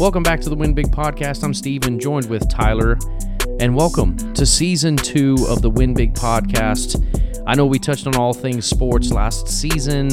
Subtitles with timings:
[0.00, 1.44] Welcome back to the Win Big Podcast.
[1.44, 2.98] I'm Steven, joined with Tyler,
[3.60, 7.44] and welcome to season two of the Win Big Podcast.
[7.46, 10.08] I know we touched on all things sports last season.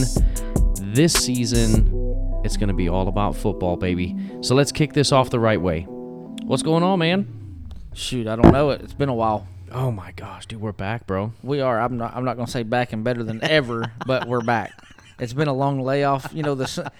[0.82, 4.14] This season, it's going to be all about football, baby.
[4.42, 5.84] So let's kick this off the right way.
[5.84, 7.70] What's going on, man?
[7.94, 8.82] Shoot, I don't know it.
[8.82, 9.48] It's been a while.
[9.72, 11.32] Oh my gosh, dude, we're back, bro.
[11.44, 11.80] We are.
[11.80, 12.14] I'm not.
[12.14, 14.74] I'm not gonna say back and better than ever, but we're back.
[15.20, 16.30] It's been a long layoff.
[16.34, 16.92] You know the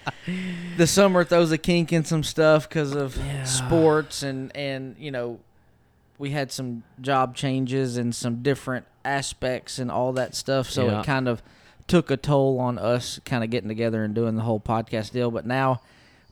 [0.76, 3.44] the summer throws a kink in some stuff because of Yeah.
[3.44, 5.38] sports and and you know
[6.18, 10.68] we had some job changes and some different aspects and all that stuff.
[10.68, 11.00] So Yeah.
[11.00, 11.42] it kind of
[11.86, 15.30] took a toll on us, kind of getting together and doing the whole podcast deal.
[15.30, 15.80] But now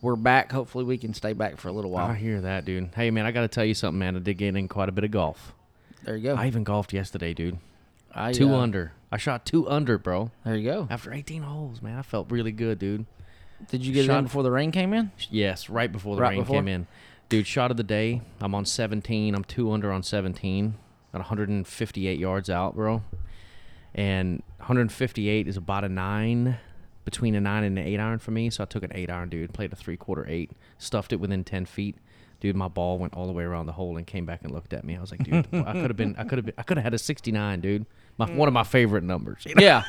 [0.03, 0.51] we're back.
[0.53, 2.11] Hopefully, we can stay back for a little while.
[2.11, 2.91] I hear that, dude.
[2.95, 4.17] Hey, man, I got to tell you something, man.
[4.17, 5.55] I did get in quite a bit of golf.
[6.05, 6.35] There you go.
[6.35, 7.59] I even golfed yesterday, dude.
[8.17, 8.93] I, Two uh, under.
[9.13, 10.31] I shot two under, bro.
[10.45, 10.89] There you go.
[10.91, 13.07] After 18 holes, man, I felt really good, dude.
[13.71, 15.13] Did you get it Shot- in before the rain came in?
[15.31, 16.57] Yes, right before the Right rain before?
[16.57, 16.87] came in.
[17.29, 18.23] Dude, shot of the day.
[18.41, 19.35] I'm on 17.
[19.35, 20.75] I'm two under on 17.
[21.13, 23.03] Got 158 yards out, bro.
[23.95, 26.59] And 158 is about a nine,
[27.05, 28.51] between a nine and an eight iron for me.
[28.51, 29.53] So I took an eight iron, dude.
[29.55, 30.51] Played a three quarter eight.
[30.79, 31.97] Stuffed it within 10 feet.
[32.41, 34.73] Dude, my ball went all the way around the hole and came back and looked
[34.73, 34.97] at me.
[34.97, 36.85] I was like, dude, I could have been, I could have been, I could have
[36.85, 37.87] had a 69, dude.
[38.19, 39.45] My, one of my favorite numbers.
[39.47, 39.63] you know?
[39.63, 39.85] Yeah.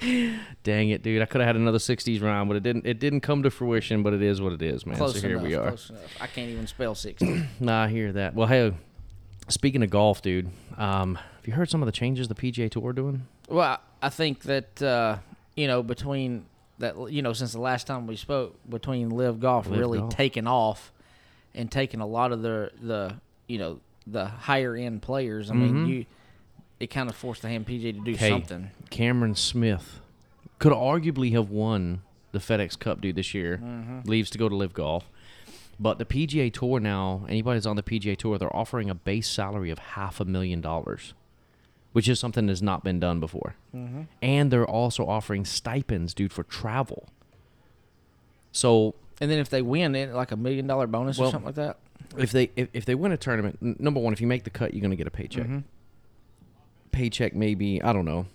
[0.62, 1.20] Dang it, dude!
[1.22, 2.86] I could have had another '60s round, but it didn't.
[2.86, 4.04] It didn't come to fruition.
[4.04, 4.96] But it is what it is, man.
[4.96, 5.42] Close so here enough.
[5.48, 5.74] we are.
[6.20, 7.48] I can't even spell 60.
[7.58, 8.34] Nah, I hear that.
[8.34, 8.72] Well, hey,
[9.48, 12.90] speaking of golf, dude, um, have you heard some of the changes the PGA Tour
[12.90, 13.26] are doing?
[13.48, 15.18] well, I I think that, uh,
[15.56, 16.46] you know, between
[16.78, 20.14] that, you know, since the last time we spoke, between Live Golf Live really Golf.
[20.14, 20.92] taking off
[21.54, 23.14] and taking a lot of the, the
[23.46, 25.88] you know, the higher end players, I mean, Mhm.
[25.88, 26.06] you,
[26.80, 28.28] it kind of forced the hand PGA to do Hey.
[28.30, 28.70] something.
[28.90, 30.00] Cameron Smith
[30.58, 33.58] could arguably have won the FedEx Cup, dude, this year.
[33.62, 34.08] Mm-hmm.
[34.08, 35.10] Leaves to go to Live Golf.
[35.80, 39.28] But the PGA Tour now, anybody that's on the PGA Tour, they're offering a base
[39.28, 41.14] salary of half a million dollars,
[41.92, 43.54] which is something that's not been done before.
[43.74, 44.02] Mm-hmm.
[44.22, 47.08] And they're also offering stipends, dude, for travel.
[48.52, 51.46] So And then if they win, it like a million dollar bonus Well, or something
[51.46, 51.78] like that.
[52.16, 54.50] if they if, if they win a tournament, n- number one, if you make the
[54.50, 55.46] cut, you're gonna get a paycheck.
[55.46, 55.64] Mhm.
[56.92, 58.26] Paycheck maybe I don't know,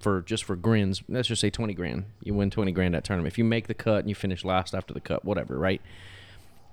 [0.00, 1.02] for just for grins.
[1.08, 2.04] Let's just say twenty grand.
[2.22, 3.32] You win twenty grand that tournament.
[3.32, 5.80] If you make the cut and you finish last after the cut, whatever, right?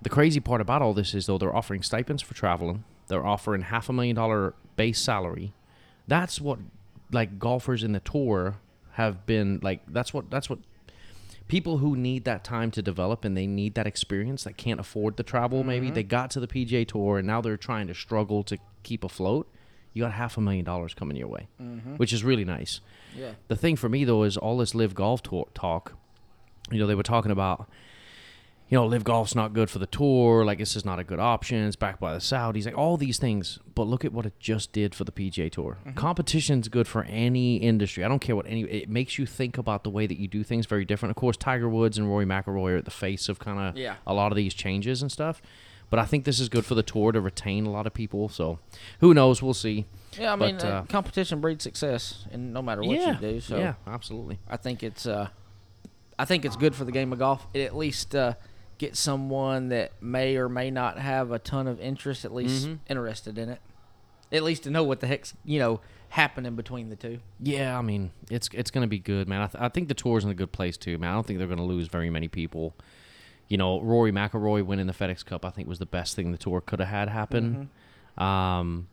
[0.02, 2.84] The crazy part about all this is though they're offering stipends for traveling.
[3.08, 5.54] They're offering half a million dollar base salary.
[6.12, 6.60] That's what
[7.10, 8.58] like golfers in the tour
[8.92, 9.80] have been like.
[9.88, 10.60] That's what that's what
[11.48, 15.18] people who need that time to develop and they need that experience that can't afford
[15.18, 15.96] the travel maybe mm-hmm.
[15.96, 19.52] they got to the PGA tour and now they're trying to struggle to keep afloat
[19.94, 21.96] you got half a million dollars coming your way mm-hmm.
[21.96, 22.80] which is really nice
[23.18, 23.32] Yeah.
[23.50, 25.22] the thing for me though is all this live golf
[25.54, 25.98] talk
[26.72, 27.68] you know they were talking about
[28.72, 31.20] you know live golf's not good for the tour like this is not a good
[31.20, 33.60] option it's backed by the saudis like all these things.
[33.76, 35.78] But look at what it just did for the pga tour.
[35.96, 38.04] Competition's good for any industry.
[38.04, 40.44] I don't care what any it makes you think about the way that you do
[40.44, 41.12] things very different.
[41.12, 43.96] Of course tiger woods and rory mcilroy are at the face of kind of Yeah.
[44.08, 45.42] a lot of these changes and stuff.
[45.90, 48.30] But i think this is good for the tour to retain a lot of people
[48.30, 48.60] so
[49.02, 49.42] who knows?
[49.44, 49.86] We'll see.
[50.18, 53.12] Yeah, I mean, But, uh, uh, competition breeds success, and no matter what yeah.
[53.14, 53.40] you do.
[53.42, 54.40] So yeah absolutely.
[54.50, 55.28] I think it's uh,
[56.18, 57.48] I think it's good for the game of golf.
[57.54, 58.36] It at least uh,
[58.82, 62.80] gets someone that may or may not have a ton of interest, at least Mhm.
[62.90, 63.62] interested in it.
[64.32, 67.20] At least to know what the heck's you know happening between the two.
[67.40, 69.42] Yeah, I mean, it's it's going to be good, man.
[69.42, 71.12] I, th- I think the tour's in a good place too, man.
[71.12, 72.74] I don't think they're going to lose very many people.
[73.48, 76.38] You know, Rory McIlroy winning the FedEx Cup, I think, was the best thing the
[76.38, 77.70] tour could have had happen.
[78.18, 78.88] Um,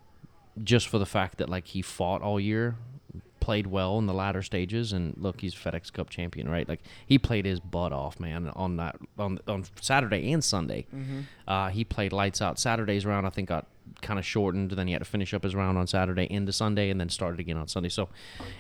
[0.63, 2.77] just for the fact that like he fought all year,
[3.49, 6.69] played well in the latter stages, and look, he's FedEx Cup champion, right?
[6.69, 10.85] Like he played his butt off, man, on that on on Saturday and Sunday.
[11.47, 12.59] Uh, he played lights out.
[12.59, 13.65] Saturday's round, I think, got
[14.03, 14.73] kind of shortened.
[14.73, 17.41] Then he had to finish up his round on Saturday into Sunday, and then started
[17.41, 17.89] again on Sunday.
[17.89, 18.11] So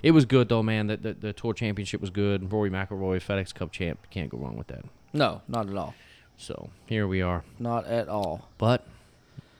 [0.03, 0.87] it was good though, man.
[0.87, 2.51] The, the, the tour championship was good.
[2.51, 4.87] Rory McIlroy, FedEx Cup champ, can't go wrong with that.
[5.13, 5.95] No, not at all.
[6.39, 7.45] So here we are.
[7.59, 8.49] Not at all.
[8.57, 8.87] But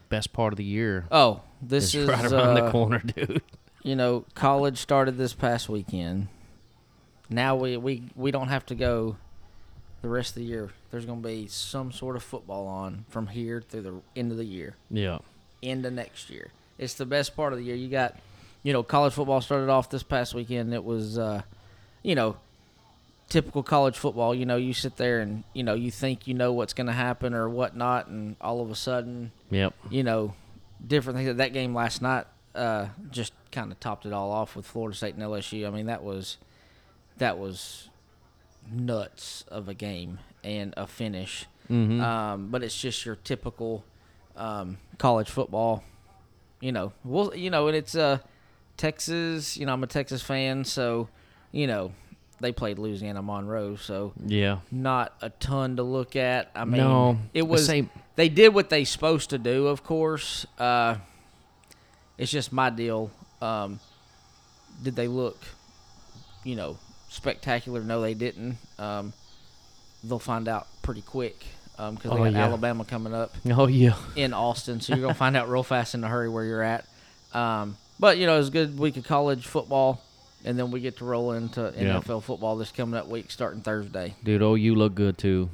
[0.09, 3.43] best part of the year Oh, this is is right around the uh, corner, dude.
[3.89, 6.29] You know, college started this past weekend.
[7.31, 9.17] Now we, we, we don't have to go
[10.03, 10.71] the rest of the year.
[10.91, 14.39] There's going to be some sort of football on from here through the end of
[14.39, 15.19] the year, Yeah.
[15.63, 16.51] into next year.
[16.79, 17.75] It's the best part of the year.
[17.77, 18.17] You got,
[18.63, 20.73] you know, college football started off this past weekend.
[20.73, 21.43] It was, uh,
[22.03, 22.37] you know,
[23.29, 24.35] typical college football.
[24.35, 26.93] You know, you sit there and, you know, you think you know what's going to
[26.93, 29.75] happen or whatnot, and all of a sudden, Yep.
[29.91, 30.35] you know,
[30.87, 31.37] different things.
[31.37, 32.27] That game last night
[32.59, 35.67] uh, just kind of topped it all off with Florida State and LSU.
[35.67, 36.37] I mean, that was
[37.19, 37.89] that was
[38.71, 41.47] nuts of a game and a finish.
[41.71, 42.01] Mhm.
[42.01, 43.85] Um, but it's just your typical
[44.37, 45.83] um, college football.
[46.61, 48.19] You know, well, you know, and it's uh,
[48.77, 49.57] Texas.
[49.57, 51.09] You know, I'm a Texas fan, so
[51.53, 51.93] you know
[52.41, 54.59] they played Louisiana Monroe, so Yeah.
[54.71, 56.51] not a ton to look at.
[56.55, 59.83] I mean, No, it the was same- they did what they supposed to do, of
[59.83, 60.47] course.
[60.57, 60.97] Uh,
[62.19, 63.11] it's just my deal.
[63.41, 63.81] Um,
[64.83, 65.39] did they look,
[66.45, 66.77] you know,
[67.09, 67.83] spectacular?
[67.83, 68.57] No, they didn't.
[68.79, 69.13] Um,
[70.05, 71.37] they'll find out pretty quick
[71.77, 72.45] because they Oh, got yeah.
[72.45, 73.95] Alabama coming up Oh yeah.
[74.17, 76.85] in Austin, so you're gonna find out real fast in a hurry where you're at.
[77.33, 80.01] Um, but you know, it's a good week of college football,
[80.45, 82.01] and then we get to roll into Yeah.
[82.01, 84.15] NFL football this coming up week, starting Thursday.
[84.25, 85.51] Dude, oh, you look good too.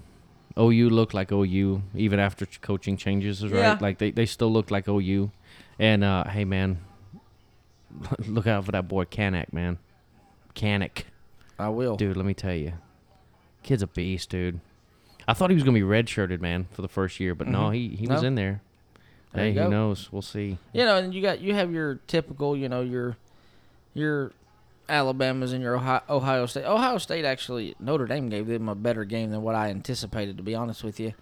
[0.58, 3.72] OU look like OU even after ch- coaching changes, is Yeah.
[3.72, 3.82] right?
[3.82, 5.30] Like they, they still look like OU.
[5.78, 6.78] And uh, hey man,
[8.26, 9.78] look out for that boy Kanak, man.
[10.54, 11.04] Kanak,
[11.58, 11.96] I will.
[11.96, 12.16] dude.
[12.16, 12.74] Let me tell you,
[13.62, 14.60] kid's a beast, dude.
[15.26, 17.74] I thought he was gonna be redshirted, man, for the first year, but no, Mhm.
[17.74, 18.60] he he was in there.
[19.32, 20.12] There hey, who knows?
[20.12, 20.58] We'll see.
[20.72, 23.16] You know, and you got you have your typical, you know, your
[23.94, 24.30] your
[24.88, 26.64] Alabama's and your Ohio, Ohio State.
[26.64, 30.36] Ohio State actually Notre Dame gave them a better game than what I anticipated.
[30.36, 31.14] To be honest with you,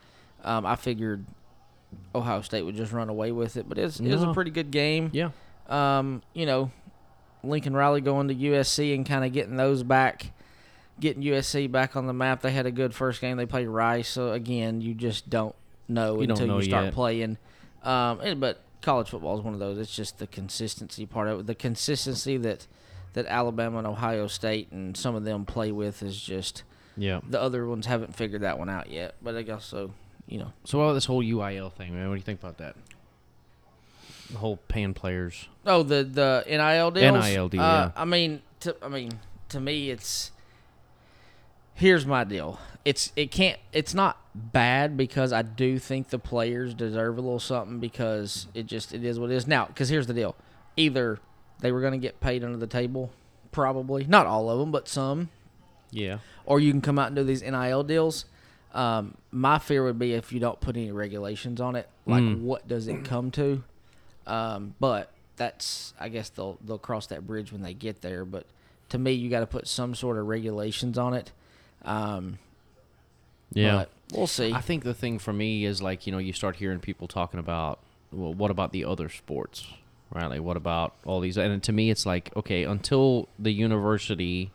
[0.45, 1.25] um, I figured
[2.15, 4.71] Ohio State would just run away with it, but it's it was a pretty good
[4.71, 5.11] game.
[5.13, 5.31] Yeah.
[5.69, 6.71] Um, you know,
[7.45, 10.33] Lincoln Riley going to USC and kind of getting those back,
[11.01, 12.43] getting USC back on the map.
[12.43, 13.37] They had a good first game.
[13.37, 15.55] They played Rice, so again, you just don't
[15.89, 16.95] know You don't until know you start yet.
[16.95, 17.39] playing.
[17.85, 19.79] Um, and- but college football is one of those.
[19.79, 21.47] It's just the consistency part of it.
[21.47, 22.67] The consistency that
[23.15, 26.63] that Alabama and Ohio State and some of them play with is just
[26.97, 27.21] Yeah.
[27.29, 29.15] the other ones haven't figured that one out yet.
[29.23, 29.93] But I guess so.
[30.27, 32.09] You know, So what about this whole UIL thing, man?
[32.09, 32.77] What do you think about that?
[34.31, 35.49] The whole paying players.
[35.67, 37.25] Oh, the the NIL deals.
[37.25, 37.91] NIL deal, Uh, yeah.
[38.01, 39.19] I mean, to, I mean,
[39.51, 40.31] to me, it's
[41.75, 42.59] here's my deal.
[42.85, 43.59] It's it can't.
[43.73, 48.67] It's not bad because I do think the players deserve a little something because it
[48.67, 49.67] just it is what it is now.
[49.67, 50.35] Because here's the deal:
[50.77, 51.19] either
[51.63, 53.11] they were going to get paid under the table,
[53.53, 55.31] probably not all of them, but some,
[55.91, 56.19] Yeah.
[56.45, 58.27] or you can come out and do these NIL deals.
[58.75, 62.41] Um, my fear would be if you don't put any regulations on it, like Mm.
[62.43, 63.63] what does it come to?
[64.27, 68.25] Um, but that's I guess they'll they'll cross that bridge when they get there.
[68.25, 68.47] But
[68.91, 71.33] to me, you got to put some sort of regulations on it.
[71.85, 72.39] Um,
[73.53, 73.85] Yeah.
[74.15, 74.53] we'll see.
[74.53, 77.41] I think the thing for me is like you know you start hearing people talking
[77.41, 77.79] about
[78.13, 79.67] well what about the other sports
[80.15, 84.51] right like what about all these and to me it's like okay until the university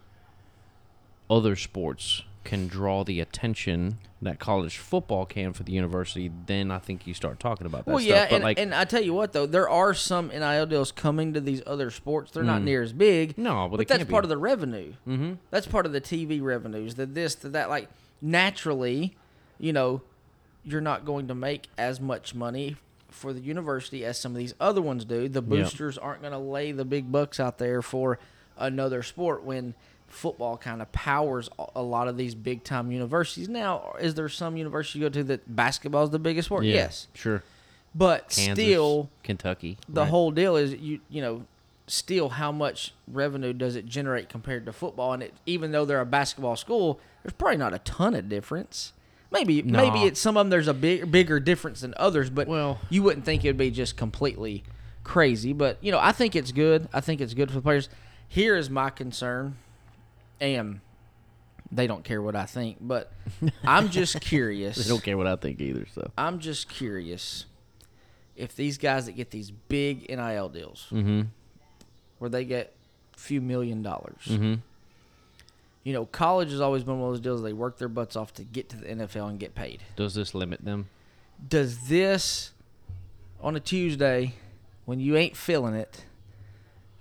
[1.29, 6.79] other sports can draw the attention that college football can for the university then I
[6.79, 9.01] think you start talking about that well, stuff yeah, but and, like and I tell
[9.01, 12.31] you what though, there are some NIL deals coming to these other sports.
[12.31, 12.65] They're not Mm.
[12.65, 13.37] near as big.
[13.37, 14.93] no but, but that's part of the the revenue.
[15.07, 15.33] mm-hmm.
[15.51, 16.95] That's part of the TV revenues.
[16.95, 17.69] The this, the that.
[17.69, 17.89] Like
[18.21, 19.15] naturally,
[19.59, 20.01] you know,
[20.63, 22.77] you're not going to make as much money
[23.17, 25.27] for the university as some of these other ones do.
[25.27, 28.19] The boosters aren't going to lay the big bucks out there for
[28.57, 29.73] another sport when
[30.07, 33.49] football kind of powers a- a lot of these big time universities.
[33.49, 36.63] Now, is there some university you go to that basketball is the biggest sport?
[36.63, 37.43] yeah, Yes, sure
[37.95, 40.09] but Kansas still, Kentucky the right.
[40.09, 41.45] whole deal is you you know
[41.87, 46.01] still how much revenue does it generate compared to football and it even though they're
[46.01, 48.91] a basketball school there's probably not a ton of difference
[49.31, 49.77] maybe No.
[49.77, 53.03] maybe it's some of them there's a big bigger difference than others but Well- you
[53.03, 54.63] wouldn't think it would be just completely
[55.03, 56.87] crazy but you know I think it's good.
[56.93, 57.89] I think it's good for the players.
[58.27, 59.57] Here is my concern
[60.41, 60.81] and
[61.71, 63.11] they don't care what I think but
[63.63, 64.77] I'm just curious.
[64.77, 66.11] They don't care what I think either so.
[66.17, 67.45] I'm just curious
[68.35, 71.21] if these guys that get these big NIL deals mm-hmm.
[72.19, 72.73] where they get
[73.15, 74.21] a few million dollars.
[74.27, 74.55] mm-hmm
[75.87, 78.33] You know, college has always been one of those deals they work their butts off
[78.33, 79.83] to get to the NFL and get paid.
[79.95, 80.89] does this limit them
[81.47, 82.51] Does this
[83.39, 84.33] on a Tuesday
[84.83, 86.03] when you ain't feeling it,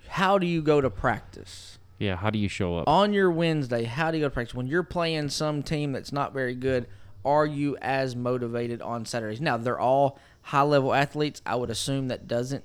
[0.07, 1.81] how do you go to practice?
[1.99, 4.55] yeah how do you show up On your Wednesday, how do you go to practice?
[4.55, 6.87] When you're playing some team that's not very good,
[7.25, 9.40] are you as motivated on Saturdays?
[9.40, 11.43] Now, they're all high level athletes.
[11.45, 12.62] I would assume that doesn't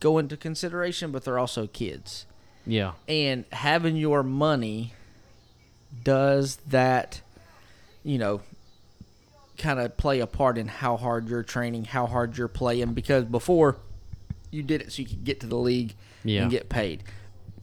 [0.00, 2.24] go into consideration, but they're also kids.
[2.66, 4.94] yeah and having your money
[6.04, 7.20] does that
[8.04, 8.40] you know
[9.58, 13.24] kind of play a part in how hard you're training how hard you're playing because
[13.24, 13.76] before
[14.50, 15.94] you did it so you could get to the league
[16.24, 16.42] Yeah.
[16.42, 17.02] and get paid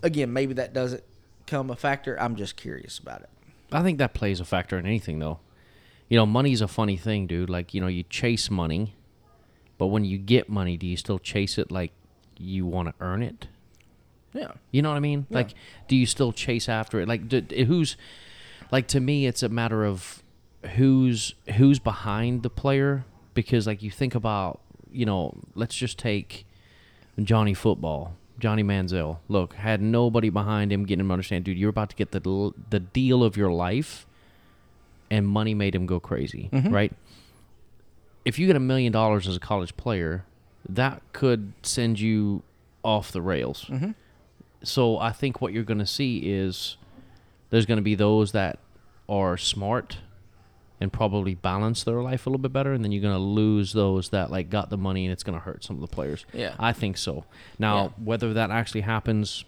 [0.03, 1.03] again maybe that doesn't
[1.48, 3.29] come a factor i'm just curious about it
[3.71, 5.38] I think that plays a factor in anything, though.
[6.07, 7.51] You know, money's a funny thing, dude.
[7.51, 8.95] Like, you know, you chase money,
[9.77, 11.91] but when you get money, do you still chase it like
[12.39, 13.45] you want to earn it?
[14.33, 15.25] Yeah You know what I mean?
[15.29, 15.53] Like,
[15.88, 17.07] do you still chase after it?
[17.07, 17.98] Like, d- d- who's
[18.71, 19.25] like to me?
[19.27, 20.21] It's a matter of
[20.75, 24.59] who's who's behind the player because like you think about
[24.91, 26.45] you know let's just take
[27.21, 29.17] Johnny Football, Johnny Manziel.
[29.27, 31.57] Look, had nobody behind him getting him to understand, dude.
[31.57, 34.05] You're about to get the the deal of your life,
[35.09, 36.93] and money made him go crazy, right?
[38.25, 40.25] If you get a million dollars as a college player,
[40.67, 42.43] that could send you
[42.83, 43.65] off the rails.
[43.69, 43.91] Mm-hmm.
[44.63, 46.77] So I think what you're going to see is
[47.49, 48.59] there's going to be those that
[49.07, 49.97] are smart
[50.81, 53.73] and probably balance their life a little bit better, and then you're going to lose
[53.73, 56.25] those that like got the money and it's going to hurt some of the players.
[56.33, 56.55] Yeah.
[56.57, 57.25] I think so.
[57.57, 57.89] Now, Yeah.
[58.05, 59.43] whether that actually happens,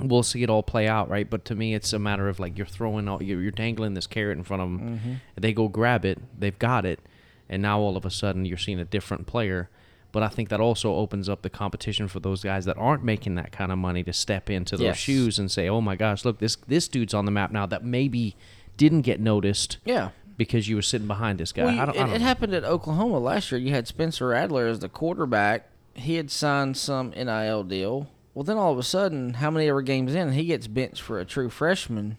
[0.00, 1.28] we'll see it all play out, right?
[1.28, 4.06] But to me, it's a matter of like you're throwing out, you're, you're dangling this
[4.06, 4.80] carrot in front of them.
[4.98, 5.12] Mm-hmm.
[5.38, 7.00] They go grab it, they've got it,
[7.48, 9.68] and now all of a sudden you're seeing a different player.
[10.16, 13.34] But I think that also opens up the competition for those guys that aren't making
[13.34, 14.96] that kind of money to step into those Yes.
[14.96, 17.84] shoes and say, "Oh my gosh, look this this dude's on the map now that
[17.84, 18.34] maybe
[18.78, 20.08] didn't get noticed Yeah.
[20.38, 22.20] because you were sitting behind this guy." Well, you- I don't, it, I don't it
[22.22, 23.60] happened at Oklahoma last year.
[23.60, 25.68] You had Spencer Rattler as the quarterback.
[25.92, 28.08] He had signed some NIL deal.
[28.32, 31.18] Well, then all of a sudden, how many ever games in, he gets benched for
[31.20, 32.16] a true freshman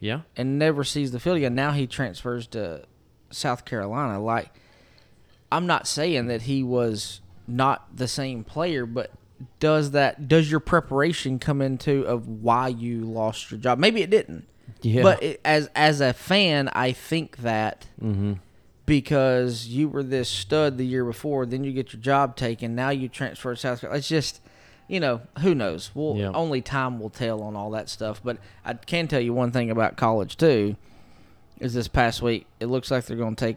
[0.00, 1.54] Yeah, and never sees the field again.
[1.54, 2.82] Now he transfers to
[3.30, 4.20] South Carolina.
[4.20, 4.50] Like,
[5.52, 9.10] I'm not saying that he was not the same player, but
[9.60, 13.78] does that does your preparation come into of why you lost your job?
[13.78, 14.46] Maybe it didn't.
[14.82, 15.02] yeah.
[15.02, 18.34] But it, as as a fan, I think that mm-hmm.
[18.86, 22.74] because you were this stud the year before, then you get your job taken.
[22.74, 23.98] Now you transfer to South Carolina.
[23.98, 24.40] It's just,
[24.88, 25.90] you know, who knows?
[25.94, 26.30] Well, Yeah.
[26.34, 28.20] only time will tell on all that stuff.
[28.24, 30.76] But I can tell you one thing about college too.
[31.60, 32.46] Is this past week?
[32.60, 33.56] It looks like they're going to take.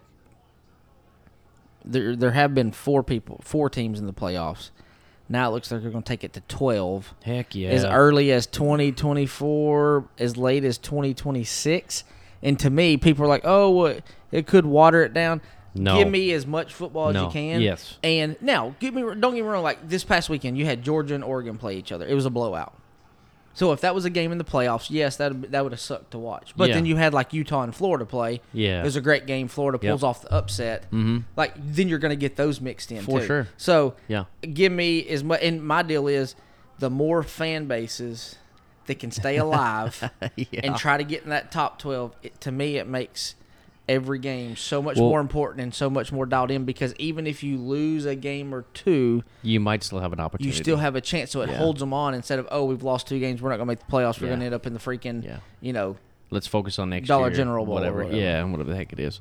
[1.83, 4.69] There, there have been four people, four teams in the playoffs.
[5.29, 7.69] Now it looks like they're going to take it to twelve Heck yeah.
[7.69, 12.03] as early as 2024, as late as 2026.
[12.43, 14.03] And to me, people are like, "Oh, what?
[14.31, 15.41] It could water it down."
[15.73, 15.97] No.
[15.97, 17.61] Give me as much football as you can.
[17.61, 17.97] Yes.
[18.03, 19.63] And now, give me don't get me wrong.
[19.63, 22.05] Like this past weekend, you had Georgia and Oregon play each other.
[22.05, 22.73] It was a blowout.
[23.53, 26.11] So if that was a game in the playoffs, yes, that that would have sucked
[26.11, 26.53] to watch.
[26.55, 26.75] But Yeah.
[26.75, 28.41] then you had like Utah and Florida play.
[28.53, 28.81] Yeah.
[28.81, 29.47] it was a great game.
[29.47, 29.91] Florida Yep.
[29.91, 30.83] pulls off the upset.
[30.85, 31.19] mm-hmm.
[31.35, 33.25] Like then you're going to get those mixed in For too.
[33.25, 33.47] sure.
[33.57, 34.25] So Yeah.
[34.53, 35.41] give me as much.
[35.43, 36.35] And my deal is,
[36.79, 38.37] the more fan bases
[38.87, 40.61] that can stay alive yeah.
[40.63, 43.35] and try to get in that top twelve, it, to me, it makes
[43.89, 46.65] every game so much Well- more important and so much more dialed in.
[46.65, 50.55] Because even if you lose a game or two, you might still have an opportunity.
[50.55, 51.31] you still have a chance.
[51.31, 51.57] So it Yeah.
[51.57, 53.79] holds them on instead of oh, we've lost two games, we're not going to make
[53.79, 54.19] the playoffs.
[54.21, 54.31] We're Yeah.
[54.31, 55.37] going to end up in the freaking, Yeah.
[55.61, 55.97] you know,
[56.33, 58.03] Let's focus on next Dollar year, General Bowl whatever.
[58.05, 58.15] whatever.
[58.17, 59.19] Yeah, whatever the heck it is.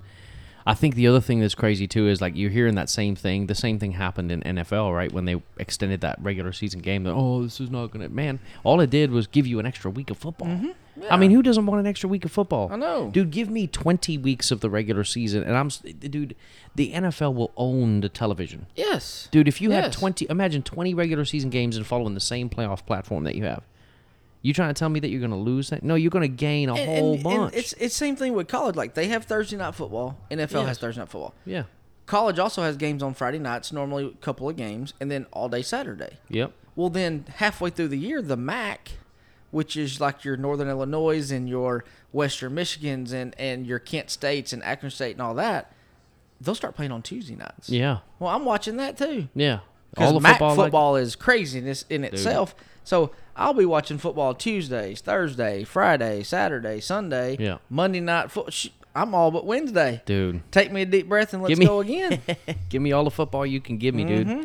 [0.66, 3.46] I think the other thing that's crazy too is like you're hearing that same thing.
[3.46, 5.10] The same thing happened in NFL, right?
[5.12, 7.04] When they extended that regular season game.
[7.04, 8.08] That oh, this is not gonna.
[8.08, 10.60] Man, all it did was give you an extra week of football.
[11.08, 12.66] I mean, who doesn't want an extra week of football?
[12.66, 12.74] Mm-hmm.
[12.74, 13.10] I know.
[13.10, 13.30] dude.
[13.30, 16.36] Give me 20 weeks of the regular season, and I'm, dude.
[16.74, 18.66] The NFL will own the television.
[18.76, 19.94] yes, Dude, if you have Yes.
[19.96, 23.64] 20, imagine 20 regular season games and following the same playoff platform that you have.
[24.42, 25.82] You trying to tell me that you're going to lose that?
[25.82, 27.52] No, you're going to gain a And- whole and- bunch.
[27.52, 28.74] And it's it's same thing with college.
[28.76, 30.18] Like they have Thursday night football.
[30.30, 30.68] NFL Yes.
[30.68, 31.34] has Thursday night football.
[31.44, 31.64] yeah.
[32.06, 35.48] College also has games on Friday nights, normally a couple of games, and then all
[35.48, 36.18] day Saturday.
[36.28, 36.52] Yep.
[36.74, 38.92] Well, then halfway through the year, the MAC,
[39.52, 44.52] which is like your Northern Illinois and your Western Michigans and, and your Kent States
[44.52, 45.72] and Akron State and all that,
[46.40, 47.68] they'll start playing on Tuesday nights.
[47.68, 47.98] Yeah.
[48.18, 49.28] Well, I'm watching that too.
[49.34, 49.60] Yeah.
[49.90, 52.56] Because MAC football, football, like- is craziness in itself.
[52.84, 57.58] So I'll be watching football Tuesdays, Thursday, Friday, Saturday, Sunday, Yeah.
[57.68, 58.30] Monday night.
[58.30, 58.48] Fo-
[58.94, 60.02] I'm all but Wednesday.
[60.04, 60.42] dude.
[60.50, 62.20] Take me a deep breath and let's me- go again.
[62.68, 64.26] Give me all the football you can give me, dude.
[64.26, 64.44] Mm-hmm.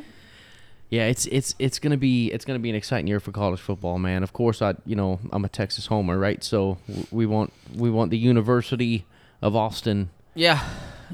[0.92, 3.98] Yeah, it's it's it's gonna be it's gonna be an exciting year for college football,
[3.98, 4.22] man.
[4.22, 6.44] Of course, I you know I'm a Texas homer, right?
[6.44, 6.77] So
[7.12, 9.06] we want we want the University
[9.42, 10.63] of Austin, yeah,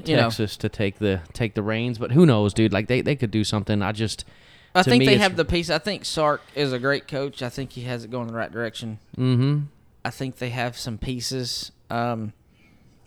[0.04, 0.24] you know.
[0.24, 1.96] Texas, to take the take the reins.
[1.96, 2.72] But who knows, dude?
[2.72, 3.80] Like they, they could do something.
[3.80, 4.26] I just
[4.74, 5.68] I to think me, they have the piece.
[5.70, 7.42] I think Sark is a great coach.
[7.42, 8.98] I think he has it going in the right direction.
[9.16, 9.60] mm-hmm.
[10.04, 11.70] I think they have some pieces.
[11.88, 12.32] Um,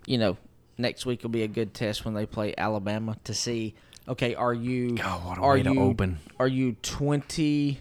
[0.05, 0.38] you know,
[0.77, 3.74] next week will be a good test when they play Alabama to see.
[4.07, 6.19] Okay, are you God, what a are way to you open.
[6.39, 7.79] are you twenty?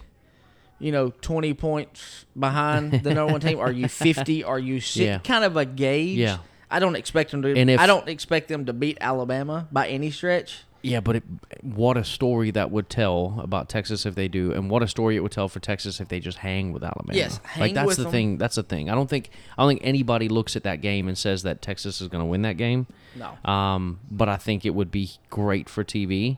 [0.79, 3.59] You know, twenty points behind the number one team.
[3.59, 4.43] Are you fifty?
[4.51, 5.05] Are you six?
[5.05, 5.19] Yeah.
[5.19, 6.17] Kind of a gauge.
[6.17, 6.39] Yeah.
[6.69, 7.55] I don't expect them to.
[7.55, 10.63] And if- I don't expect them to beat Alabama by any stretch.
[10.85, 11.23] Yeah, but it,
[11.63, 15.15] what a story that would tell about Texas if they do, and what a story
[15.15, 17.17] it would tell for Texas if they just hang with Alabama.
[17.17, 18.11] Yes, like that's with the them.
[18.11, 18.37] thing.
[18.37, 18.89] That's the thing.
[18.89, 22.01] I don't think I don't think anybody looks at that game and says that Texas
[22.01, 22.85] is going to win that game.
[23.15, 23.51] No.
[23.51, 26.37] Um, but I think it would be great for TV,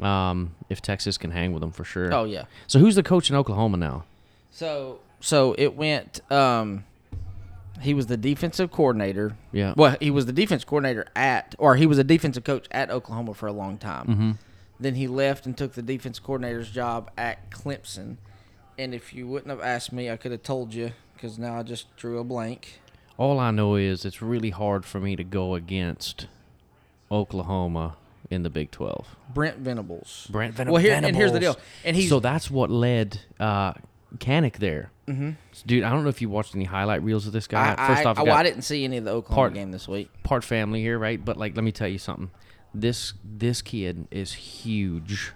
[0.00, 2.14] um, if Texas can hang with them for sure.
[2.14, 2.44] Oh yeah.
[2.66, 4.04] So who's the coach in Oklahoma now?
[4.52, 6.84] So so it went um
[7.80, 9.36] He was the defensive coordinator.
[9.52, 9.74] Yeah.
[9.76, 13.34] Well, he was the defense coordinator at, or he was a defensive coach at Oklahoma
[13.34, 14.06] for a long time.
[14.06, 14.30] Mm-hmm.
[14.78, 18.16] Then he left and took the defense coordinator's job at Clemson.
[18.78, 21.62] And if you wouldn't have asked me, I could have told you because now I
[21.62, 22.80] just drew a blank.
[23.16, 26.26] All I know is it's really hard for me to go against
[27.10, 27.96] Oklahoma
[28.30, 29.16] in the Big 12.
[29.32, 30.26] Brent Venables.
[30.30, 31.56] Brent Ven- Well, here and here's the deal.
[31.84, 33.74] And he's so that's what led uh,
[34.18, 34.90] Kanak there.
[35.08, 35.30] Mm-hmm.
[35.66, 37.74] Dude, I don't know if you watched any highlight reels of this guy.
[37.78, 39.70] I, First I, off, I, got I didn't see any of the Oklahoma part- game
[39.72, 40.10] this week.
[40.22, 41.22] part family here, right?
[41.24, 42.30] But like, let me tell you something.
[42.74, 45.32] This this kid is huge,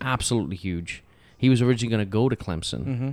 [0.00, 1.02] absolutely huge.
[1.38, 3.10] He was originally going to go to Clemson Mm-hmm.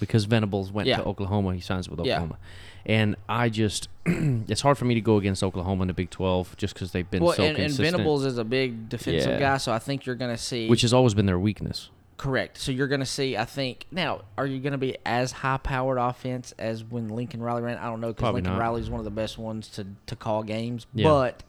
[0.00, 0.98] because Venables went Yeah.
[0.98, 1.54] to Oklahoma.
[1.54, 2.14] He signs with Yeah.
[2.16, 2.38] Oklahoma,
[2.86, 6.56] and I just it's hard for me to go against Oklahoma in the Big Twelve
[6.56, 9.38] just because they've been Well, so and, and Venables is a big defensive Yeah.
[9.40, 10.68] guy, so I think you're going to see.
[10.68, 11.90] which has always been their weakness.
[12.16, 12.58] Correct.
[12.58, 13.86] So you're going to see, I think.
[13.90, 17.76] Now, are you going to be as high powered offense as when Lincoln Riley ran?
[17.78, 18.74] I don't know because Lincoln not.
[18.76, 20.86] is one of the best ones to, to call games.
[20.94, 21.08] Yeah.
[21.08, 21.42] But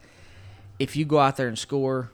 [0.79, 2.09] if you go out there and score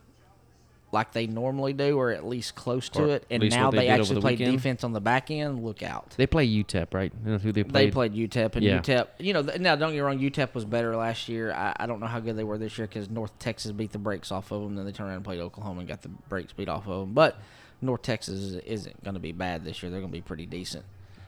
[0.94, 3.88] like they normally do, or at least close to Or it, and now they they,
[3.88, 4.52] actually the play weekend.
[4.52, 6.14] defense on the back end, look out.
[6.18, 7.14] They play UTEP, right?
[7.26, 7.94] You know who they They played?
[7.94, 8.80] played UTEP, and Yeah.
[8.82, 11.54] UTEP, you know, now don't get me wrong, UTEP was better last year.
[11.54, 14.00] I, I don't know how good they were this year because North Texas beat the
[14.00, 14.76] brakes off of them.
[14.76, 17.14] Then they turned around and played Oklahoma and got the brakes beat off of them.
[17.14, 17.40] But
[17.82, 19.90] North Texas is- isn't going to be bad this year.
[19.92, 20.86] They're going to be pretty decent.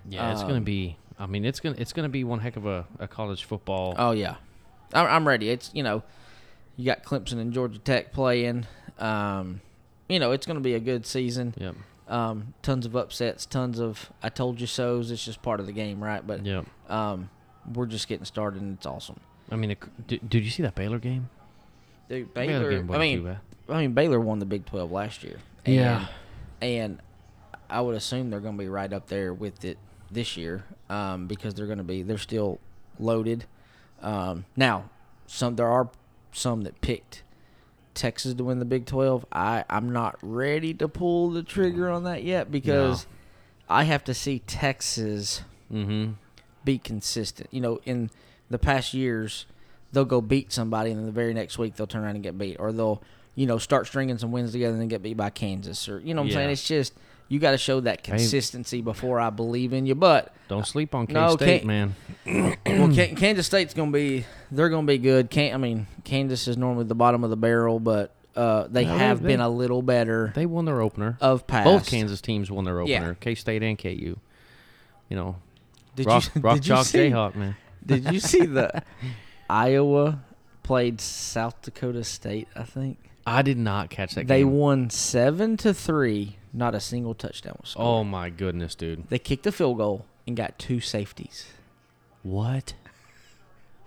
[0.07, 0.97] yeah, it's gonna um, be.
[1.19, 3.95] I mean, it's gonna it's gonna be one heck of a, a college football.
[3.97, 4.35] Oh yeah,
[4.93, 5.49] I'm, I'm ready.
[5.49, 6.03] It's you know,
[6.75, 8.65] you got Clemson and Georgia Tech playing.
[8.99, 9.61] Um,
[10.09, 11.53] you know, it's going to be a good season.
[11.57, 11.75] Yep.
[12.09, 15.09] Um, tons of upsets, tons of I told you so's.
[15.09, 16.25] It's just part of the game, right?
[16.25, 16.65] But Yep.
[16.89, 17.29] um,
[17.73, 19.19] we're just getting started, and it's awesome.
[19.49, 19.75] I mean,
[20.07, 21.29] did, did you see that Baylor game?
[22.09, 22.71] Dude, Baylor Baylor.
[22.71, 23.37] game I mean.
[23.69, 25.37] I mean, Baylor won the Big Twelve last year.
[25.65, 26.07] Yeah.
[26.63, 26.99] And
[27.69, 29.77] I would assume they're going to be right up there with it
[30.11, 32.59] this year um, because they're going to be they're still
[32.99, 33.45] loaded.
[34.01, 34.89] Um, now,
[35.27, 35.89] some there are
[36.31, 37.23] some that picked
[37.93, 39.25] Texas to win the Big Twelve.
[39.31, 43.05] I I'm not ready to pull the trigger on that yet because
[43.69, 46.11] I have to see Texas Mm-hmm.
[46.63, 47.47] be consistent.
[47.51, 48.11] You know, in
[48.49, 49.47] the past years,
[49.91, 52.37] they'll go beat somebody, and then the very next week they'll turn around and get
[52.37, 53.01] beat, or they'll,
[53.35, 56.13] you know, start stringing some wins together and then get beat by Kansas, or you
[56.13, 56.49] know what I'm saying.
[56.51, 56.93] It's just
[57.29, 59.95] you got to show that consistency before I believe in you.
[59.95, 61.95] But Don't sleep on K No, State, man.
[62.25, 65.29] well, Kansas State's gonna be they're gonna be good.
[65.29, 68.97] Can I mean Kansas is normally the bottom of the barrel, but uh, they No,
[68.97, 71.17] have they- been a little better They won their opener.
[71.21, 71.65] of past.
[71.65, 72.97] Both Kansas teams won their Yeah.
[72.97, 73.17] opener.
[73.19, 74.17] K State and KU.
[75.09, 75.35] You know,
[75.95, 77.55] Did rock, you rock did chalk see, Jayhawk, man.
[77.85, 78.83] Did you see the
[79.49, 80.19] Iowa
[80.63, 82.47] played South Dakota State?
[82.55, 82.97] I think.
[83.25, 84.51] I did not catch that They game.
[84.51, 86.37] won seven to three.
[86.53, 87.87] Not a single touchdown was scored.
[87.87, 89.07] Oh my goodness, dude.
[89.09, 91.47] They kicked a field goal and got two safeties.
[92.21, 92.73] What?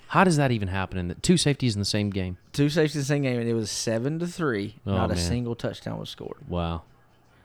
[0.08, 0.98] How does that even happen?
[0.98, 2.38] In the, two safeties in the same game.
[2.52, 4.76] Two safeties in the same game, and it was seven to three.
[4.86, 6.48] Oh, not a single touchdown was scored.
[6.48, 6.82] Wow.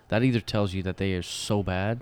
[0.10, 2.02] That either tells you that they are so bad,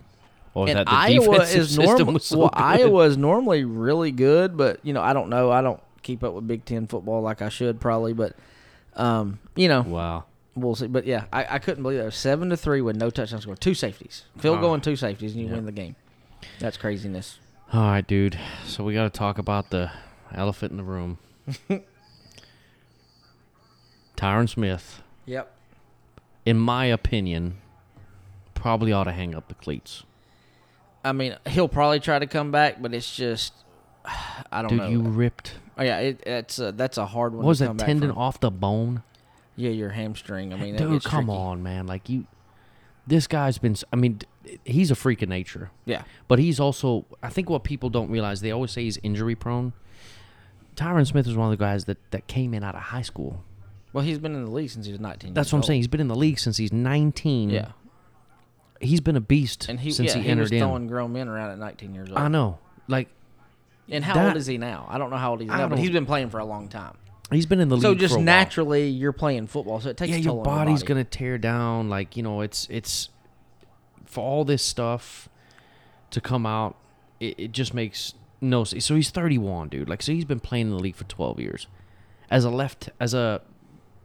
[0.54, 2.13] or and that the Iowa defensive is normal.
[2.13, 2.60] was so well, good.
[2.62, 5.52] Iowa is normally really good, but you know I don't know.
[5.52, 8.36] I don't keep up with Big Ten football like I should probably, but
[8.95, 10.25] um, you know Wow.
[10.56, 10.88] we'll see.
[10.88, 13.60] But yeah, I, I couldn't believe that was seven to three with no touchdowns scored.
[13.62, 14.62] Two safeties, field Ah.
[14.62, 15.56] goal and two safeties, and you Yeah.
[15.56, 15.95] win the game.
[16.60, 17.39] That's craziness.
[17.73, 18.38] All right, dude.
[18.65, 19.91] So we got to talk about the
[20.34, 21.17] elephant in the room.
[24.17, 25.52] Tyron Smith, Yep.
[26.45, 27.58] in my opinion,
[28.54, 30.04] probably ought to hang up the cleats.
[31.06, 33.54] I mean, he'll probably try to come back, but it's just
[34.52, 34.89] I don't Dude, know.
[34.89, 35.54] Dude, you ripped.
[35.80, 37.44] Oh yeah, it, it's a, that's a hard one.
[37.44, 38.18] What was to that back tendon from.
[38.20, 39.02] off the bone?
[39.56, 40.54] Yeah, your hamstring.
[40.54, 41.38] I mean, that Dude, gets come tricky.
[41.39, 41.88] on, man.
[41.88, 42.28] Like you,
[43.08, 43.72] this guy's been.
[43.74, 47.06] s- I mean, d- he's a freak of nature, Yeah, but he's also.
[47.24, 49.74] I think what people don't realize, they always say he's injury prone.
[50.76, 53.44] Tyron Smith was one of the guys that that came in out of high school.
[53.92, 55.34] well, he's been in the league since he was 19.
[55.34, 55.65] That's years what I'm old.
[55.65, 55.80] saying.
[55.80, 57.50] He's been in the league since he's 19.
[57.50, 57.72] Yeah,
[58.80, 60.60] he's been a beast and he since yeah, he, he, entered was in.
[60.60, 62.18] throwing grown men around at 19 years old.
[62.18, 62.60] I know.
[62.88, 63.10] Like
[63.91, 64.86] And how That- old is he now?
[64.89, 66.95] I don't know how old he's now, but he's been playing for a long time.
[67.32, 67.84] he's been in the league.
[67.84, 68.25] So just a while.
[68.25, 70.88] naturally, you're playing football, so it takes yeah, a your body's on your body.
[70.88, 71.89] gonna tear down.
[71.89, 73.10] Like you know, it's it's
[74.06, 75.30] for all this stuff
[76.12, 76.75] to come out.
[77.19, 78.63] It, it just makes no.
[78.63, 78.86] sense.
[78.86, 79.89] So he's 31, dude.
[79.89, 81.67] Like so, he's been playing in the league for 12 years
[82.32, 83.41] as a left as a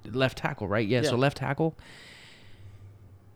[0.05, 0.87] left tackle, right?
[0.87, 1.75] Yeah, so left tackle.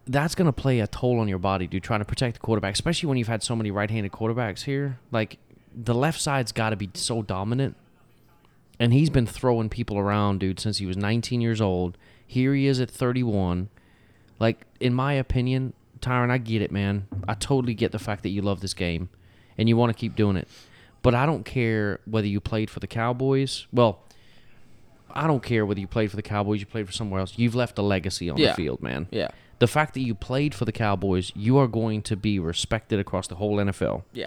[0.06, 1.82] That's gonna play a toll on your body, dude.
[1.82, 4.98] Trying to protect the quarterback, especially when you've had so many right-handed quarterbacks here.
[5.12, 5.38] Like
[5.74, 7.76] the left side's got to be so dominant
[8.80, 11.98] and he's been throwing people around, dude, since he was 19 years old.
[12.26, 13.68] Here he is at 31.
[14.38, 17.06] Like, in my opinion, Tyron, I get it, man.
[17.26, 19.08] I totally get the fact that you love this game
[19.56, 20.46] and you want to keep doing it.
[21.02, 23.66] But I don't care whether you played for the Cowboys.
[23.72, 24.00] Well,
[25.10, 27.32] I don't care whether you played for the Cowboys, you played for somewhere else.
[27.36, 28.48] You've left a legacy on Yeah.
[28.50, 29.08] the field, man.
[29.10, 29.28] Yeah.
[29.58, 33.26] The fact that you played for the Cowboys, you are going to be respected across
[33.26, 34.04] the whole NFL.
[34.12, 34.26] Yeah.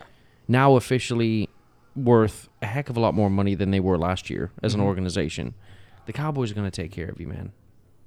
[0.51, 1.49] Now officially
[1.95, 4.81] worth a heck of a lot more money than they were last year as Mm-hmm.
[4.81, 5.53] an organization.
[6.05, 7.51] The Cowboys are going to take care of you, man.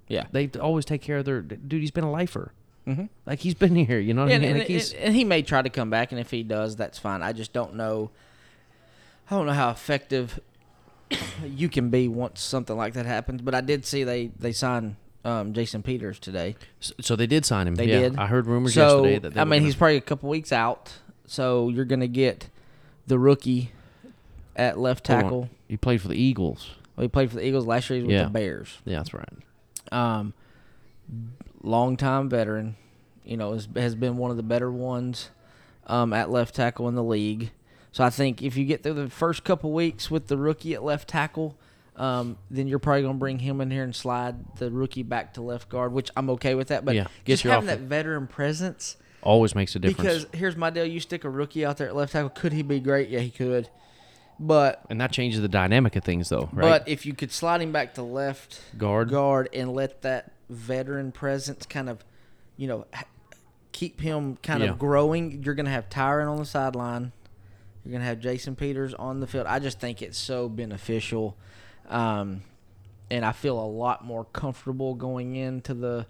[0.09, 0.26] Yeah.
[0.33, 1.80] They always take care of their dude.
[1.80, 2.52] He's been a lifer.
[2.87, 3.09] Mhm.
[3.24, 3.98] Like he's been here.
[3.98, 4.50] You know what I mean?
[4.50, 6.98] and, Like and- and he may try to come back, and if he does, that's
[6.98, 7.22] fine.
[7.22, 8.11] I just don't know.
[9.30, 10.38] I don't know how effective
[11.46, 13.40] you can be once something like that happens.
[13.40, 16.57] But I did see they they signed um, Jason Peters today.
[16.80, 17.74] so they did sign him.
[17.76, 18.18] They yeah, did.
[18.18, 20.52] I heard rumors so yesterday that they I mean, gonna- he's probably a couple weeks
[20.52, 20.92] out.
[21.27, 22.49] So you're going to get
[23.07, 23.73] the rookie
[24.57, 25.49] at left tackle.
[25.69, 26.71] He played for the Eagles.
[26.97, 27.99] Well, he played for the Eagles last year.
[28.01, 28.25] He was Yeah.
[28.25, 28.79] with the Bears.
[28.85, 29.29] Yeah, that's right.
[29.91, 30.33] Um,
[31.63, 32.77] longtime veteran,
[33.25, 35.31] you know, has, has been one of the better ones
[35.87, 37.51] um, at left tackle in the league.
[37.93, 40.83] So I think if you get through the first couple weeks with the rookie at
[40.83, 41.57] left tackle,
[41.97, 45.35] um, then you're probably going to bring him in here and slide the rookie back
[45.35, 46.85] to left guard, which I'm okay with that.
[46.85, 50.25] But Yeah, just having that veteran presence, Always makes a difference.
[50.25, 52.63] because here's my deal: you stick a rookie out there at left tackle, could he
[52.63, 53.09] be great?
[53.09, 53.69] Yeah, he could.
[54.39, 56.61] But and that changes the dynamic of things, though, right?
[56.63, 59.09] but if you could slide him back to left Guard.
[59.09, 62.05] guard and let that veteran presence kind of,
[62.57, 62.85] you know,
[63.73, 64.71] keep him kind Yeah.
[64.71, 67.13] of growing, you're going to have Tyron on the sideline.
[67.85, 69.47] You're going to have Jason Peters on the field.
[69.47, 71.37] I just think it's so beneficial.
[71.89, 72.43] Um,
[73.11, 76.07] and I feel a lot more comfortable going into the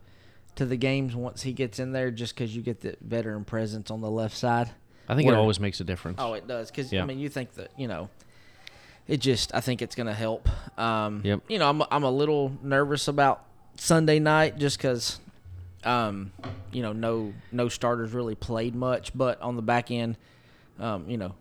[0.56, 3.90] to the games once he gets in there just because you get the veteran presence
[3.90, 4.70] on the left side.
[5.08, 6.18] I think where- it always makes a difference.
[6.20, 6.70] Oh, it does.
[6.70, 7.02] Because Yeah.
[7.02, 8.08] I mean, you think that you know,
[9.06, 9.54] it just.
[9.54, 10.48] I think it's going to help.
[10.78, 11.40] Um, Yep.
[11.48, 13.44] You know, I'm I'm a little nervous about
[13.76, 15.18] Sunday night just because,
[15.84, 16.32] um,
[16.72, 20.16] you know, no no starters really played much, but on the back end,
[20.78, 21.34] um, you know,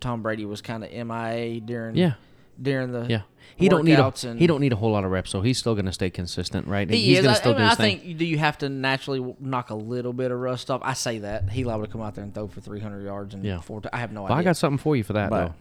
[0.00, 2.14] Tom Brady was kind of MIA during yeah,
[2.60, 3.22] during the yeah.
[3.56, 5.58] He don't need a, and he don't need a whole lot of reps, so he's
[5.58, 6.90] still going to stay consistent, right?
[6.90, 7.22] He he's is.
[7.24, 8.00] going I, to still I, do mean, I thing.
[8.00, 10.80] think do you have to naturally knock a little bit of rust off?
[10.82, 13.44] I say that he liable to come out there and throw for 300 yards and
[13.44, 13.60] Yeah.
[13.60, 13.80] four.
[13.92, 14.36] I have no But idea.
[14.38, 15.54] I got something for you for that, But- though.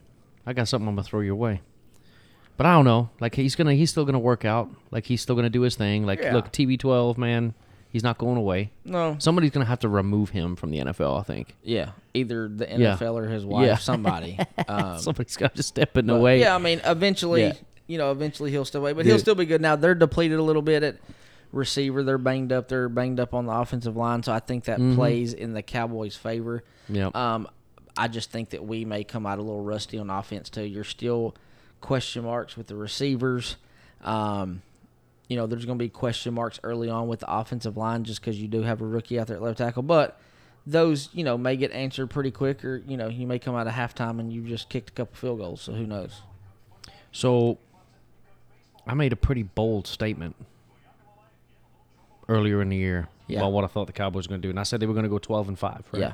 [0.48, 1.62] I got something I'm gonna throw your way.
[2.58, 3.10] But I don't know.
[3.20, 4.70] Like he's gonna, he's still gonna work out.
[4.92, 6.06] Like he's still gonna do his thing.
[6.06, 6.34] Like Yeah.
[6.34, 7.54] look, TB12, man,
[7.94, 8.72] he's not going away.
[8.84, 11.18] no, Somebody's gonna have to remove him from the NFL.
[11.20, 12.98] I think Yeah, either the Yeah.
[12.98, 13.78] NFL or his wife, Yeah.
[13.78, 14.38] somebody.
[14.68, 16.42] Um, somebody's got to step in the way.
[16.42, 17.54] Yeah, I mean, eventually, Yeah.
[17.88, 19.22] you know, eventually he'll still wait, but he'll Dude.
[19.22, 19.62] still be good.
[19.62, 20.98] Now they're depleted a little bit at
[21.54, 22.02] receiver.
[22.04, 22.68] They're banged up.
[22.68, 24.96] They're banged up on the offensive line, so I think that Mhm.
[24.96, 26.64] plays in the Cowboys' favor.
[26.90, 27.16] Yep.
[27.16, 27.48] Um,
[27.96, 30.64] I just think that we may come out a little rusty on offense too.
[30.64, 31.36] You're still
[31.80, 33.58] question marks with the receivers.
[34.04, 34.62] Um,
[35.28, 38.22] you know, there's going to be question marks early on with the offensive line just
[38.22, 39.84] because you do have a rookie out there at left tackle.
[39.84, 40.20] But
[40.68, 43.68] those, you know, may get answered pretty quick, or you know, you may come out
[43.68, 45.62] of halftime and you just kicked a couple field goals.
[45.62, 46.22] So who knows?
[47.12, 47.58] So
[48.88, 50.36] I made a pretty bold statement
[52.30, 53.40] earlier in the year Yeah.
[53.40, 54.94] about what I thought the Cowboys were going to do, and I said they were
[54.94, 55.84] going to go 12 and five.
[55.92, 56.00] Right?
[56.02, 56.14] Yeah.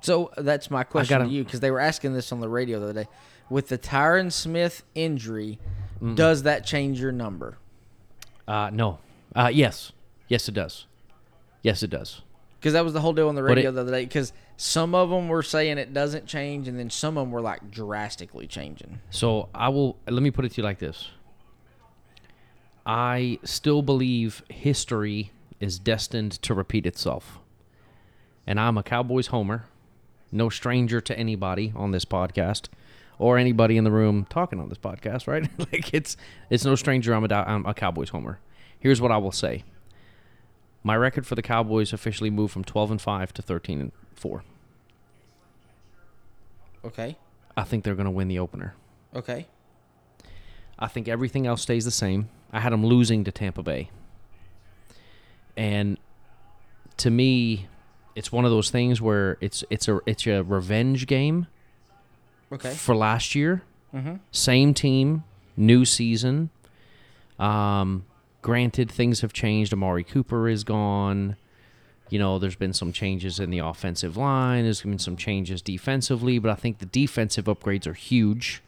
[0.00, 2.78] So that's my question gotta- to you because they were asking this on the radio
[2.78, 3.08] the other day.
[3.50, 5.58] With the Tyron Smith injury,
[6.00, 6.16] Mm.
[6.16, 7.58] does that change your number?
[8.48, 8.98] Uh, no.
[9.34, 9.92] Uh, yes.
[10.28, 10.86] Yes, it does.
[11.62, 12.22] Yes, it does.
[12.58, 14.04] Because that was the whole deal on the radio it- the other day.
[14.04, 17.40] Because some of them were saying it doesn't change, and then some of them were
[17.40, 19.00] like drastically changing.
[19.10, 19.96] So I will.
[20.08, 21.08] Let me put it to you like this.
[22.86, 25.30] I still believe history
[25.60, 27.38] is destined to repeat itself,
[28.46, 29.66] and I'm a Cowboys homer,
[30.30, 32.68] no stranger to anybody on this podcast,
[33.18, 35.26] or anybody in the room talking on this podcast.
[35.26, 35.48] Right?
[35.72, 36.16] like it's
[36.50, 37.14] it's no stranger.
[37.14, 38.40] I'm a I'm a Cowboys homer.
[38.78, 39.64] Here's what I will say.
[40.82, 44.44] My record for the Cowboys officially moved from 12 and 5 to 13 and 4.
[46.84, 47.16] Okay.
[47.56, 48.74] I think they're going to win the opener.
[49.16, 49.46] Okay.
[50.78, 52.28] I think everything else stays the same.
[52.52, 53.88] I had them losing to Tampa Bay.
[55.56, 55.98] And
[56.98, 57.68] to me,
[58.14, 61.46] it's one of those things where it's it's a it's a revenge game
[62.54, 62.72] Okay.
[62.72, 63.62] for last year.
[63.94, 64.16] Mm-hmm.
[64.32, 65.24] Same team,
[65.56, 66.50] new season.
[67.38, 68.04] Um,
[68.42, 69.72] granted, things have changed.
[69.72, 71.36] Amari Cooper is gone.
[72.10, 74.64] You know, there's been some changes in the offensive line.
[74.64, 78.62] There's been some changes defensively, but I think the defensive upgrades are huge.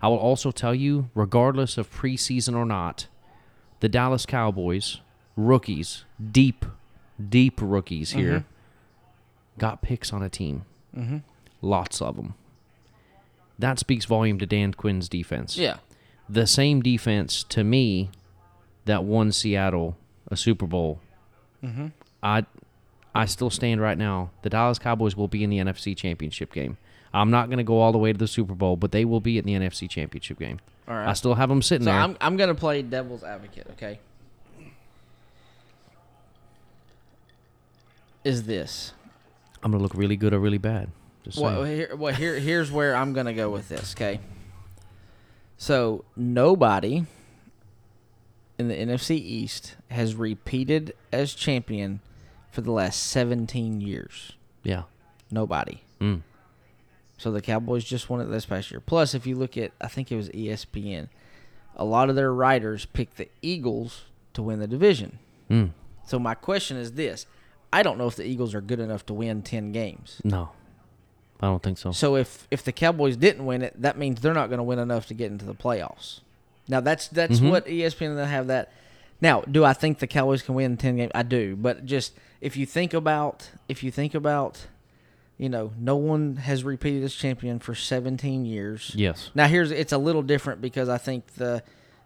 [0.00, 3.06] I will also tell you, regardless of preseason or not,
[3.80, 5.00] the Dallas Cowboys,
[5.36, 6.66] rookies, deep,
[7.28, 8.44] deep rookies here,
[9.58, 10.64] got picks on a team.
[10.96, 11.18] Mm-hmm.
[11.60, 12.34] Lots of them.
[13.58, 15.76] That speaks volume to Dan Quinn's defense Yeah.
[16.28, 18.10] the same defense to me
[18.86, 19.96] that won Seattle
[20.28, 21.00] a Super Bowl.
[21.62, 21.88] Mm-hmm.
[22.22, 22.44] I
[23.14, 24.30] I still stand right now.
[24.42, 26.78] The Dallas Cowboys will be in the NFC Championship game.
[27.14, 29.20] I'm not going to go all the way to the Super Bowl, but they will
[29.20, 30.60] be in the NFC Championship game.
[30.88, 31.06] All right.
[31.06, 32.00] I still have them sitting so there.
[32.00, 33.66] I'm I'm gonna play devil's advocate.
[33.72, 34.00] Okay.
[38.24, 38.92] Is this?
[39.62, 40.90] I'm going to look really good or really bad.
[41.24, 41.76] Just Well, saying.
[41.76, 43.94] here, well, here, here's where I'm gonna go with this.
[43.94, 44.20] Okay.
[45.56, 47.04] So nobody
[48.58, 52.00] in the NFC East has repeated as champion
[52.50, 54.32] for the last 17 years.
[54.62, 54.82] yeah.
[55.30, 55.80] Nobody.
[55.98, 56.20] Mm.
[57.16, 58.80] So the Cowboys just won it this past year.
[58.80, 61.08] Plus, if you look at, I think it was ESPN,
[61.74, 64.02] a lot of their writers picked the Eagles
[64.34, 65.18] to win the division.
[65.48, 65.70] Mm.
[66.04, 67.24] So my question is this:
[67.72, 70.20] I don't know if the Eagles are good enough to win 10 games.
[70.22, 70.50] No.
[71.42, 71.90] I don't think so.
[71.92, 74.78] So if if the Cowboys didn't win it, that means they're not going to win
[74.78, 76.20] enough to get into the playoffs.
[76.68, 77.50] Now that's that's Mhm.
[77.50, 78.70] what ESPN they have that.
[79.20, 81.12] Now, do I think the Cowboys can win ten games?
[81.14, 84.66] I do, but just if you think about if you think about,
[85.38, 88.92] you know, no one has repeated as champion for seventeen years.
[88.94, 89.30] Yes.
[89.34, 91.62] Now here's it's a little different because I think the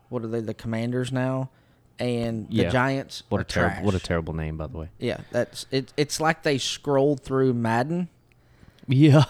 [0.09, 1.51] what are they the Commanders now,
[1.99, 2.69] and the Yeah.
[2.71, 3.23] Giants.
[3.29, 4.89] What a terrible what a terrible name by the way.
[4.99, 5.19] yeah.
[5.31, 5.93] That's it.
[5.99, 8.09] It's like they scrolled through Madden
[8.89, 9.25] Yeah.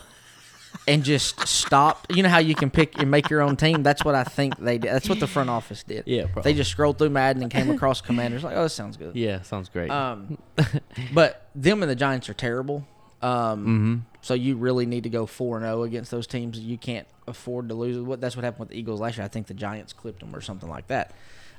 [0.87, 2.15] and just stopped.
[2.15, 3.83] You know how you can pick and make your own team?
[3.83, 4.93] That's what I think they did.
[4.93, 6.05] That's what the front office did.
[6.07, 6.53] Yeah, probably.
[6.53, 8.45] They just scrolled through Madden and came across Commanders.
[8.45, 9.17] Like, oh, this sounds good.
[9.17, 9.91] Yeah, sounds great.
[9.91, 10.39] Um,
[11.15, 12.87] but them and the Giants are terrible.
[13.23, 13.97] Um, mm-hmm.
[14.21, 16.59] so you really need to go four and zero against those teams.
[16.59, 17.99] You can't afford to lose.
[17.99, 19.25] What that's what happened with the Eagles last year.
[19.25, 21.13] I think the Giants clipped them or something like that.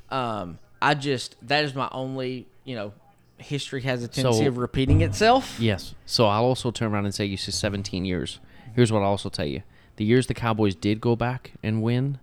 [0.09, 2.93] Um, I just that is my only you know
[3.37, 5.57] history has a tendency So- of repeating itself.
[5.59, 5.93] Yes.
[6.05, 8.39] So I'll also turn around and say you said 17 years.
[8.75, 9.61] Here's what I'll also tell you:
[9.95, 12.19] the years the Cowboys did go back and win,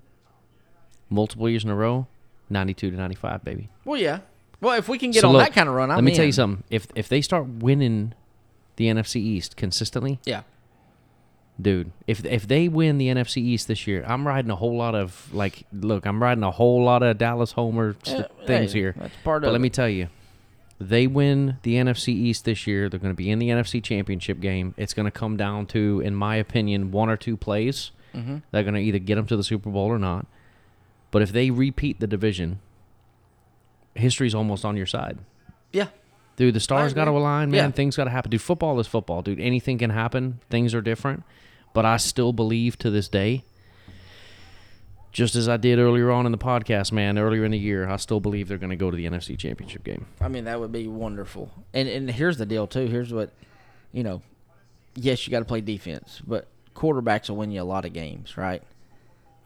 [1.11, 2.07] multiple years in a row,
[2.51, 3.69] 92 to 95, baby.
[3.85, 4.21] Well, yeah.
[4.61, 6.15] Well, if we can get So on look, that kind of run, I'm Let me
[6.15, 6.65] tell you something.
[6.71, 8.15] If if they start winning
[8.77, 10.43] the NFC East consistently, Yeah.
[11.61, 14.95] dude, if if they win the NFC East this year, I'm riding a whole lot
[14.95, 18.95] of like, look, I'm riding a whole lot of Dallas Homer Yeah, things hey, here.
[18.99, 19.63] That's part But of let it.
[19.63, 20.09] me tell you,
[20.81, 22.89] they win the NFC East this year.
[22.89, 24.75] They're going to be in the NFC Championship game.
[24.77, 27.91] It's going to come down to, in my opinion, one or two plays.
[28.15, 28.43] Mhm.
[28.51, 30.27] They're going to either get them to the Super Bowl or not.
[31.11, 32.59] But if they repeat the division,
[33.95, 35.19] history's almost on your side.
[35.73, 35.89] Yeah.
[36.37, 37.69] Dude, the stars got to align, man.
[37.69, 37.71] Yeah.
[37.71, 38.31] Things got to happen.
[38.31, 39.39] Dude, football is football, dude.
[39.39, 40.41] Anything can happen.
[40.51, 41.23] Things are different.
[41.73, 43.45] But I still believe to this day,
[45.15, 47.97] just as I did earlier on in the podcast, man, earlier in the year, I
[47.97, 50.05] still believe they're going to go to the NFC Championship game.
[50.21, 51.51] I mean, that would be wonderful.
[51.73, 52.87] And and here's the deal too.
[52.89, 53.31] Here's what,
[53.93, 54.21] you know,
[54.97, 58.37] yes, you got to play defense, but quarterbacks will win you a lot of games,
[58.37, 58.63] right?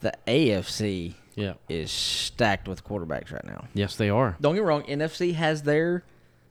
[0.00, 1.52] The AFC Yeah.
[1.68, 3.66] is stacked with quarterbacks right now.
[3.74, 4.36] Yes, they are.
[4.40, 4.82] Don't get me wrong.
[4.84, 6.02] NFC has their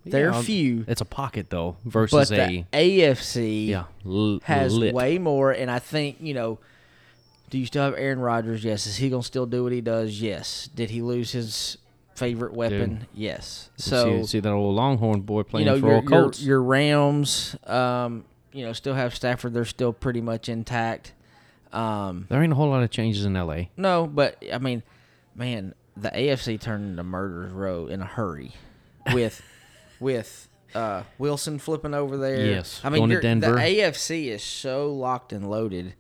[0.06, 4.74] their Yeah, few, It's a pocket though versus but a the AFC yeah l- has
[4.78, 4.94] lit.
[4.94, 5.52] way more.
[5.52, 6.60] And I think you know.
[7.50, 8.64] Do you still have Aaron Rodgers?
[8.64, 8.86] Yes.
[8.88, 10.22] Is he gonna still do what he does?
[10.22, 10.70] Yes.
[10.74, 11.78] Did he lose his
[12.16, 13.08] favorite weapon?
[13.14, 13.70] Yes.
[13.78, 16.10] You So see, see that old Longhorn boy playing you know for your, all your,
[16.10, 16.42] Colts.
[16.42, 19.54] your Rams, um, you know, still have Stafford.
[19.54, 21.14] They're still pretty much intact.
[21.72, 23.64] Um, there ain't a whole lot of changes in LA.
[23.76, 24.84] no, but I mean,
[25.36, 28.54] man, the AFC turned into murderers row in a hurry,
[29.14, 29.42] with
[30.00, 32.46] with uh, Wilson flipping over there.
[32.46, 33.54] Yes, I mean, going to Denver.
[33.54, 35.94] the AFC is so locked and loaded.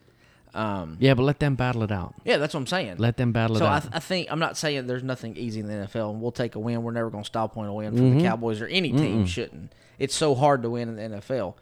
[0.57, 2.15] Um, Yeah, but let them battle it out.
[2.25, 2.95] yeah, that's what I'm saying.
[2.97, 3.81] Let them battle so it I, out.
[3.83, 6.55] th- I think I'm not saying there's nothing easy in the NFL, and we'll take
[6.55, 6.81] a win.
[6.83, 8.17] We're never going to stop point a win for Mhm.
[8.17, 9.71] the Cowboys or any team shouldn't.
[9.99, 11.55] It's so hard to win in the NFL,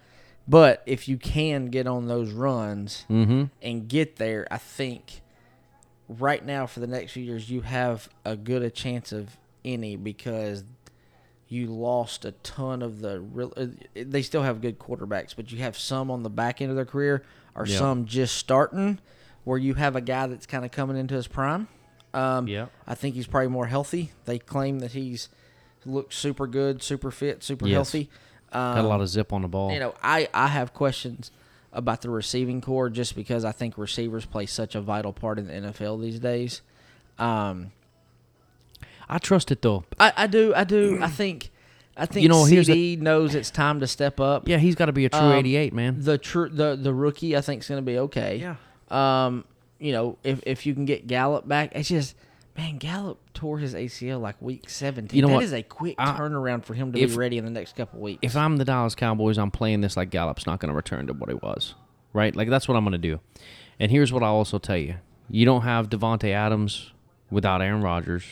[0.47, 3.45] but if you can get on those runs mm-hmm.
[3.61, 5.21] and get there, I think
[6.07, 9.95] right now for the next few years you have a good a chance of any
[9.95, 10.63] because
[11.47, 13.53] you lost a ton of the real.
[13.57, 16.75] uh, They still have good quarterbacks, but you have some on the back end of
[16.75, 17.23] their career
[17.55, 17.77] or Yeah.
[17.77, 18.99] some just starting,
[19.43, 21.67] where you have a guy that's kind of coming into his prime.
[22.13, 22.67] Um, Yeah.
[22.87, 24.11] I think he's probably more healthy.
[24.25, 25.29] They claim that he's
[25.85, 27.75] looks super good, super fit, super Yes.
[27.75, 28.09] healthy.
[28.51, 29.71] Um, Got a lot of zip on the ball.
[29.71, 31.29] you know, I, I have questions
[31.73, 35.47] about the receiving corps just because I think receivers play such a vital part in
[35.47, 36.61] the NFL these days.
[37.19, 37.71] Um,
[39.07, 39.83] I trust it though.
[39.99, 40.99] I, I do, I do.
[41.01, 41.51] I think,
[41.97, 44.47] I think You know, CeeDee knows it's time to step up.
[44.47, 45.95] Yeah, he's got to be a true Um, 88, man.
[45.99, 48.37] The true, the the rookie, I think is going to be okay.
[48.37, 48.55] Yeah.
[48.89, 49.45] Um,
[49.79, 52.15] you know, if if you can get Gallup back, it's just.
[52.57, 55.13] Man, Gallup tore his ACL like week 17.
[55.13, 55.43] You know That what?
[55.43, 57.99] is a quick I- turnaround for him to if- be ready in the next couple
[57.99, 58.19] weeks.
[58.21, 61.13] If I'm the Dallas Cowboys, I'm playing this like Gallup's not going to return to
[61.13, 61.73] what he was.
[62.13, 62.33] Right?
[62.33, 63.19] Like that's what I'm going to do.
[63.77, 64.95] And here's what I'll also tell you.
[65.29, 66.93] You don't have Davante Adams
[67.29, 68.23] without Aaron Rodgers.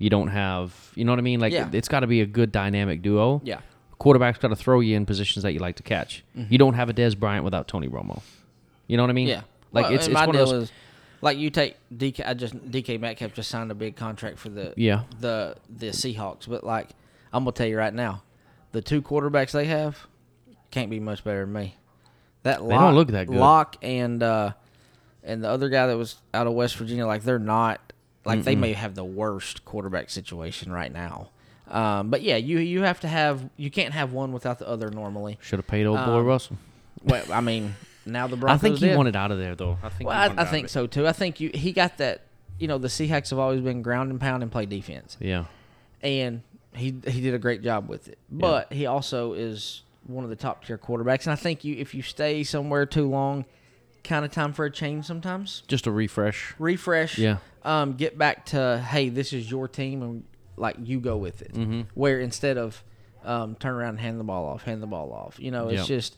[0.00, 1.38] You don't have, you know what I mean?
[1.38, 1.68] Like Yeah.
[1.72, 3.40] it's got to be a good dynamic duo.
[3.44, 3.60] yeah.
[3.98, 6.24] Quarterback's got to throw you in positions that you like to catch.
[6.34, 6.50] Mm-hmm.
[6.50, 8.22] You don't have a Dez Bryant without Tony Romo.
[8.86, 9.28] You know what I mean?
[9.28, 9.42] Yeah.
[9.72, 10.62] Like Well, it's and it's my one of deal those.
[10.64, 10.72] is,
[11.20, 12.26] like you take DK.
[12.26, 15.02] I just DK Metcalf just signed a big contract for the Yeah.
[15.20, 16.48] the the Seahawks.
[16.48, 16.88] But like
[17.30, 18.22] I'm gonna tell you right now,
[18.72, 20.06] the two quarterbacks they have
[20.70, 21.74] can't be much better than me.
[22.42, 23.36] That They don't look that good.
[23.36, 24.52] Lock and uh,
[25.22, 27.89] and the other guy that was out of West Virginia, like they're not
[28.24, 31.30] like they may have the worst quarterback situation right now.
[31.68, 34.90] Um, but yeah, you you have to have you can't have one without the other
[34.90, 35.38] normally.
[35.40, 36.58] Should have paid old boy Um, Russell.
[37.04, 38.58] Well, I mean, now the Broncos.
[38.58, 38.96] I think he did.
[38.96, 39.78] wanted out of there though.
[39.82, 40.08] I think.
[40.08, 41.06] Well, I, I think so too.
[41.06, 42.22] I think you he got that.
[42.58, 45.44] You know, the Seahawks have always been ground and pound and play defense, Yeah.
[46.02, 46.42] and
[46.74, 48.18] he he did a great job with it.
[48.30, 51.94] But he also is one of the top tier quarterbacks, and I think you if
[51.94, 53.44] you stay somewhere too long,
[54.04, 55.62] kind of time for a change sometimes.
[55.68, 56.54] Just a refresh.
[56.58, 57.18] Refresh.
[57.18, 57.38] Yeah.
[57.64, 60.24] Um, get back to hey, this is your team, and
[60.56, 61.52] like you go with it.
[61.54, 61.82] Mm-hmm.
[61.94, 62.82] Where instead of
[63.24, 65.38] um, turn around and hand the ball off, hand the ball off.
[65.38, 65.96] You know, it's Yeah.
[65.96, 66.16] just.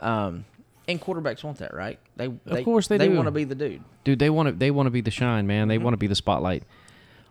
[0.00, 0.44] Um,
[0.86, 1.98] and quarterbacks want that, right?
[2.16, 3.82] They, they course they they want to be the dude.
[4.04, 5.62] Dude, they want to they want to be the shine, man.
[5.62, 5.68] Mm-hmm.
[5.70, 6.64] They want to be the spotlight.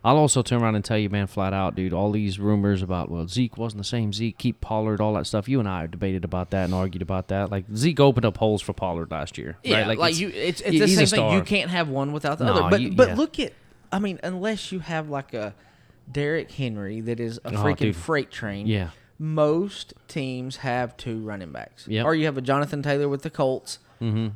[0.04, 1.94] I'll also turn around and tell you, man, flat out, dude.
[1.94, 4.36] All these rumors about well, Zeke wasn't the same Zeke.
[4.36, 5.48] Keep Pollard, all that stuff.
[5.48, 7.50] You and I have debated about that and argued about that.
[7.50, 9.56] Like Zeke opened up holes for Pollard last year.
[9.64, 9.98] Yeah, right?
[9.98, 11.32] like, it's- you, it's it's he- the same thing.
[11.32, 12.70] You can't have one without the No, other.
[12.70, 13.14] But you- but yeah.
[13.14, 13.54] look at,
[13.90, 15.54] I mean, unless you have like a
[16.12, 17.96] Derrick Henry that is a Oh, freaking dude.
[17.96, 18.66] freight train.
[18.66, 18.90] Yeah.
[19.18, 21.88] Most teams have two running backs.
[21.88, 22.04] Yep.
[22.04, 23.78] Or you have a Jonathan Taylor with the Colts.
[24.02, 24.28] Mm-hmm.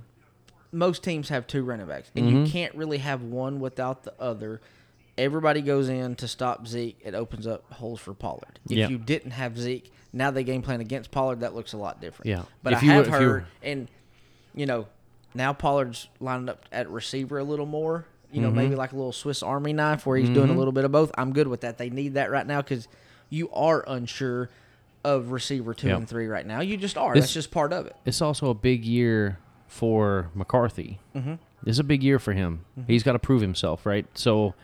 [0.73, 4.61] Most teams have two running backs, and you can't really have one without the other.
[5.19, 6.99] Everybody goes in to stop Zeke.
[7.05, 8.61] It opens up holes for Pollard.
[8.71, 8.91] If Yep.
[8.91, 11.41] you didn't have Zeke, now they game plan against Pollard.
[11.41, 12.29] That looks a lot different.
[12.29, 12.43] Yeah.
[12.63, 13.89] But If I you have were- you heard, and
[14.55, 14.87] you know,
[15.35, 18.07] now Pollard's lined up at receiver a little more.
[18.33, 18.57] You know, Mm-hmm.
[18.57, 21.11] maybe like a little Swiss Army knife where he's doing a little bit of both.
[21.17, 21.79] I'm good with that.
[21.79, 22.87] They need that right now because
[23.31, 24.51] you are unsure
[25.05, 25.97] of receiver two Yep.
[25.97, 26.61] and three right now.
[26.61, 27.15] You just are.
[27.15, 27.97] This- That's just part of it.
[28.05, 30.99] It's also a big year for McCarthy.
[31.15, 31.35] Mm-hmm.
[31.67, 32.65] It's a big year for him.
[32.79, 32.93] Mm-hmm.
[32.93, 34.07] He's got to prove himself, right?
[34.15, 34.55] So,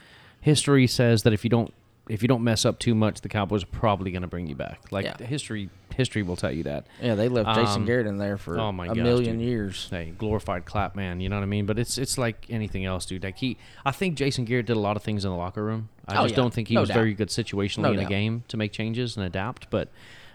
[0.44, 1.72] history says that if you don't
[2.07, 4.54] if you don't mess up too much, the Cowboys are probably going to bring you
[4.54, 4.78] back.
[4.92, 5.26] Like Yeah.
[5.26, 6.87] history, history will tell you that.
[7.00, 9.46] Yeah, they left Jason Um, Garrett in there for oh my a gosh, million dude.
[9.48, 9.88] years.
[9.90, 11.64] Hey, glorified clap man, you know what I mean?
[11.64, 13.24] But it's it's like anything else, dude.
[13.24, 15.88] Like he, I think Jason Garrett did a lot of things in the locker room.
[16.07, 16.37] I Oh, just yeah.
[16.37, 16.94] don't think he No was doubt.
[16.98, 19.70] very good situationally No in a game to make changes and adapt.
[19.70, 19.88] But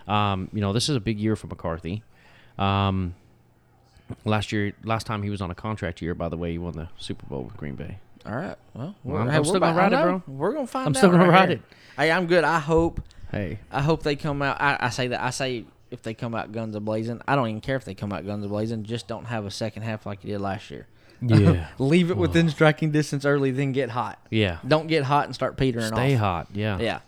[0.07, 2.01] um, you know, this is a big year for McCarthy.
[2.57, 3.13] Um,
[4.25, 6.73] last year, last time he was on a contract year, by the way, he won
[6.73, 7.99] the Super Bowl with Green Bay.
[8.29, 8.55] All right.
[8.73, 10.23] Well, Well, we're, I'm- hey, I'm still gonna ride it, bro.
[10.27, 10.87] We're gonna find out.
[10.87, 11.57] I'm still gonna right ride here.
[11.57, 11.75] it.
[11.97, 12.43] Hey, I'm good.
[12.43, 13.01] I hope.
[13.31, 14.59] Hey, I hope they come out.
[14.61, 15.21] I, I say that.
[15.21, 17.21] I say if they come out guns a blazing.
[17.27, 18.83] I don't even care if they come out guns a blazing.
[18.83, 20.87] Just don't have a second half like you did last year.
[21.21, 24.19] yeah, Leave it within striking distance early, then get hot.
[24.29, 24.59] yeah.
[24.67, 25.99] Don't get hot and start petering Stay off.
[25.99, 26.47] Stay hot.
[26.53, 26.79] Yeah.
[26.79, 26.99] Yeah.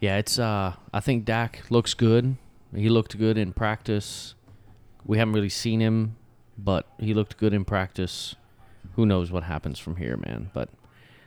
[0.00, 2.36] Yeah, it's uh I think Dak looks good.
[2.74, 4.34] He looked good in practice.
[5.04, 6.16] We haven't really seen him,
[6.58, 8.34] but he looked good in practice.
[8.98, 10.50] Who knows what happens from here, man?
[10.52, 10.70] But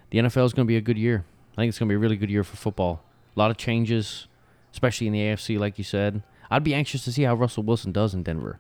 [0.10, 1.24] the NFL is going to be a good year.
[1.54, 3.02] I think it's going to be a really good year for football.
[3.34, 4.28] A lot of changes,
[4.74, 6.22] especially in the AFC like you said.
[6.50, 8.60] I'd be anxious to see how Russell Wilson does in Denver.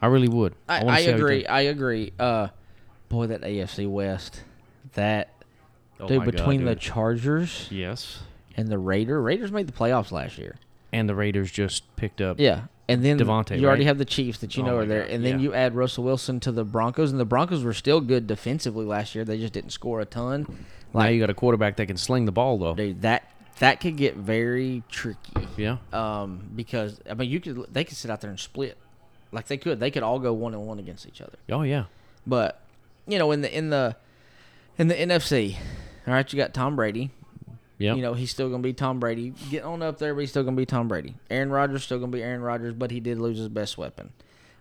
[0.00, 0.54] I really would.
[0.68, 1.44] I, I he agree.
[1.46, 2.12] I agree.
[2.16, 2.48] Uh,
[3.08, 4.44] boy, that AFC West,
[4.92, 5.30] that
[5.98, 6.76] Oh dude my God, between the.
[6.76, 8.20] Chargers Yes.
[8.56, 9.20] and the Raider.
[9.20, 10.54] Raiders made the playoffs last year.
[10.92, 12.66] And the Raiders just picked up Yeah.
[12.90, 13.88] And then Davante, you already right?
[13.88, 15.44] have the Chiefs that you Oh know are there, God, and then yeah.
[15.44, 19.14] you add Russell Wilson to the Broncos, and the Broncos were still good defensively last
[19.14, 19.24] year.
[19.24, 20.66] They just didn't score a ton.
[20.92, 22.74] now you got a quarterback that can sling the ball though.
[22.74, 25.46] Dude, that that could get very tricky.
[25.56, 25.76] Yeah.
[25.92, 28.76] Um, because I mean, you could they could sit out there and split,
[29.32, 29.78] like they could.
[29.80, 31.38] They could all go one and one against each other.
[31.50, 31.84] Oh yeah.
[32.26, 32.60] But
[33.06, 33.96] you know, in the in the
[34.78, 35.56] in the NFC,
[36.06, 37.10] all right, you got Tom Brady.
[37.80, 37.94] Yeah.
[37.94, 39.32] You know, he's still going to be Tom Brady.
[39.50, 41.14] Getting on up there, but he's still going to be Tom Brady.
[41.30, 44.12] Aaron Rodgers still going to be Aaron Rodgers, but he did lose his best weapon.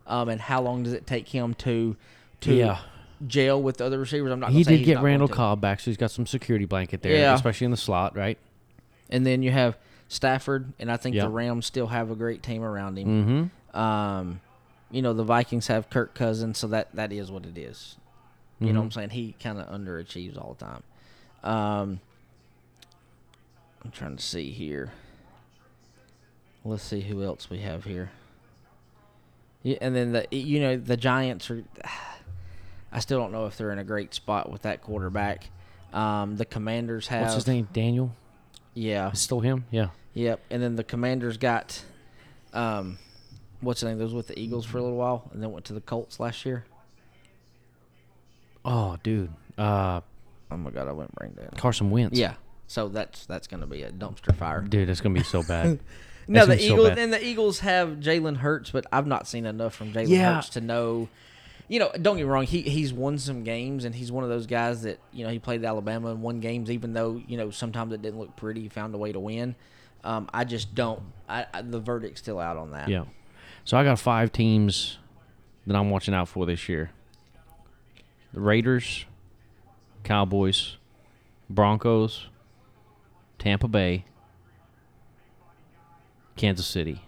[0.08, 1.96] Um, and how long does it take him to
[2.42, 2.80] to Yeah.
[3.28, 4.32] jail with the other receivers?
[4.32, 4.52] I'm not.
[4.52, 5.28] He say did get Randall.
[5.28, 7.36] Cobb back, so he's got some security blanket there, Yeah.
[7.36, 8.38] especially in the slot, right?
[9.10, 11.24] And then you have Stafford, and I think Yeah.
[11.26, 13.52] the Rams still have a great team around him.
[13.74, 13.78] Mm-hmm.
[13.80, 14.40] Um,
[14.90, 17.98] you know, the Vikings have Kirk Cousins, so that that is what it is.
[18.60, 18.74] You Mm-hmm.
[18.74, 19.10] know what I'm saying?
[19.12, 20.84] He kind of underachieves all the time.
[21.44, 22.00] Um,
[23.84, 24.92] I'm trying to see here.
[26.66, 28.12] Let's see who else we have here.
[29.64, 31.64] Yeah, and then the you know the Giants are.
[32.92, 35.50] I still don't know if they're in a great spot with that quarterback.
[35.94, 37.68] Um, the Commanders have What's his name?
[37.72, 38.16] Daniel.
[38.74, 39.66] Yeah, It's still him.
[39.70, 39.90] Yeah.
[40.16, 41.84] Yep, and then the Commanders got,
[42.52, 42.98] um,
[43.62, 44.00] what's the name?
[44.00, 46.46] Those with the Eagles for a little while, and then went to the Colts last
[46.48, 46.66] year.
[48.66, 49.32] Oh, dude.
[49.58, 50.02] Uh,
[50.52, 51.54] Oh my God, I went brain dead.
[51.58, 52.18] Carson Wentz.
[52.18, 52.34] Yeah,
[52.70, 54.62] so that's that's gonna be a dumpster fire.
[54.62, 55.80] Dude, it's gonna be so bad.
[56.32, 59.48] No, the gonna so Eagles and the Eagles have Jalen Hurts, but I've not seen
[59.48, 60.36] enough from Jalen Yeah.
[60.36, 61.10] Hurts to know
[61.70, 62.46] you know, don't get me wrong.
[62.46, 65.38] He he's won some games, and he's one of those guys that you know he
[65.40, 68.62] played Alabama and won games, even though you know sometimes it didn't look pretty.
[68.62, 69.56] He found a way to win.
[70.04, 71.02] Um, I just don't.
[71.30, 72.90] I, I the verdict's still out on that.
[72.90, 73.06] Yeah.
[73.66, 74.98] So I got five teams
[75.68, 76.90] that I'm watching out for this year.
[78.34, 79.06] The Raiders,
[80.04, 80.78] Cowboys,
[81.52, 82.28] Broncos,
[83.40, 84.06] Tampa Bay,
[86.36, 87.02] Kansas City.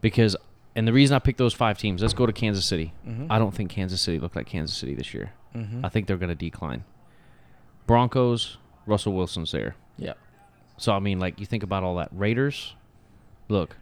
[0.00, 0.36] Because
[0.74, 2.92] and the reason I picked those five teams, let's go to Kansas City.
[3.06, 3.30] Mm-hmm.
[3.30, 5.32] I don't think Kansas City looked like Kansas City this year.
[5.54, 5.84] Mm-hmm.
[5.84, 6.84] I think they're going to decline.
[7.86, 8.56] Broncos,
[8.86, 9.76] Russell Wilson's there.
[9.98, 10.14] Yeah.
[10.78, 12.08] So I mean, like you think about all that.
[12.12, 12.74] Raiders,
[13.48, 13.76] look,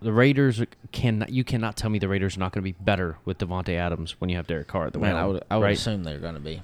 [0.00, 3.18] the Raiders can you cannot tell me the Raiders are not going to be better
[3.24, 5.64] with Davante Adams when you have Derek Carr at the Man, I would I would
[5.64, 5.76] right?
[5.76, 6.62] assume they're going to be.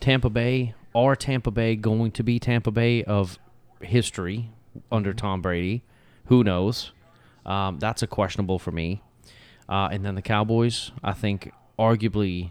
[0.00, 3.38] Tampa Bay are Tampa Bay going to be Tampa Bay of
[3.80, 4.50] history
[4.90, 5.18] under Mm-hmm.
[5.18, 5.82] Tom Brady?
[6.26, 6.92] Who knows?
[7.44, 9.02] Um, that's a questionable for me.
[9.68, 12.50] Uh, and then the Cowboys, I think, arguably,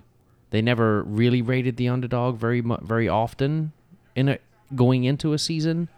[0.49, 3.71] they never really rated the underdog very very often
[4.15, 4.39] in a
[4.75, 5.89] going into a season.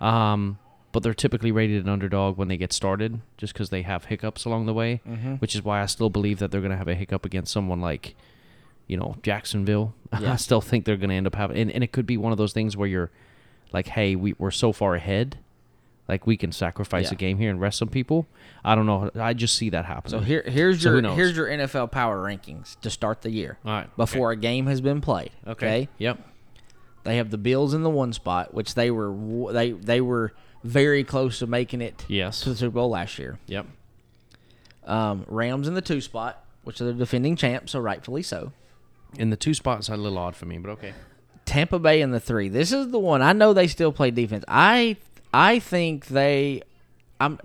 [0.00, 0.58] Um,
[0.92, 4.44] but they're typically rated an underdog when they get started, just because they have hiccups
[4.44, 5.00] along the way.
[5.08, 5.34] Mm-hmm.
[5.34, 7.80] Which is why I still believe that they're going to have a hiccup against someone
[7.80, 8.16] like,
[8.90, 9.94] you know, Jacksonville.
[10.20, 10.32] Yeah.
[10.32, 12.32] I still think they're going to end up having, and, and it could be one
[12.32, 13.12] of those things where you're
[13.72, 15.38] like, hey, we, we're so far ahead,
[16.08, 17.12] like we can sacrifice Yeah.
[17.12, 18.26] a game here and rest some people.
[18.64, 19.08] I don't know.
[19.14, 20.18] I just see that happening.
[20.18, 23.70] So here here's So your here's your NFL power rankings to start the year All
[23.72, 23.96] right.
[23.96, 25.30] before a game has been played.
[25.46, 25.88] Okay.
[25.98, 26.18] Yep.
[27.04, 29.14] They have the Bills in the one spot, which they were
[29.52, 30.32] they they were
[30.64, 32.40] very close to making it Yes.
[32.40, 33.38] to the Super Bowl last year.
[33.46, 33.66] Yep.
[34.84, 38.52] Um, Rams in the two spot, which are the defending champs, so rightfully so.
[39.18, 40.92] And the two spots are a little odd for me, but okay.
[41.44, 42.48] Tampa Bay in the three.
[42.48, 44.44] This is the one I know they still play defense.
[44.46, 44.96] I
[45.34, 46.62] I think they
[47.20, 47.38] I'm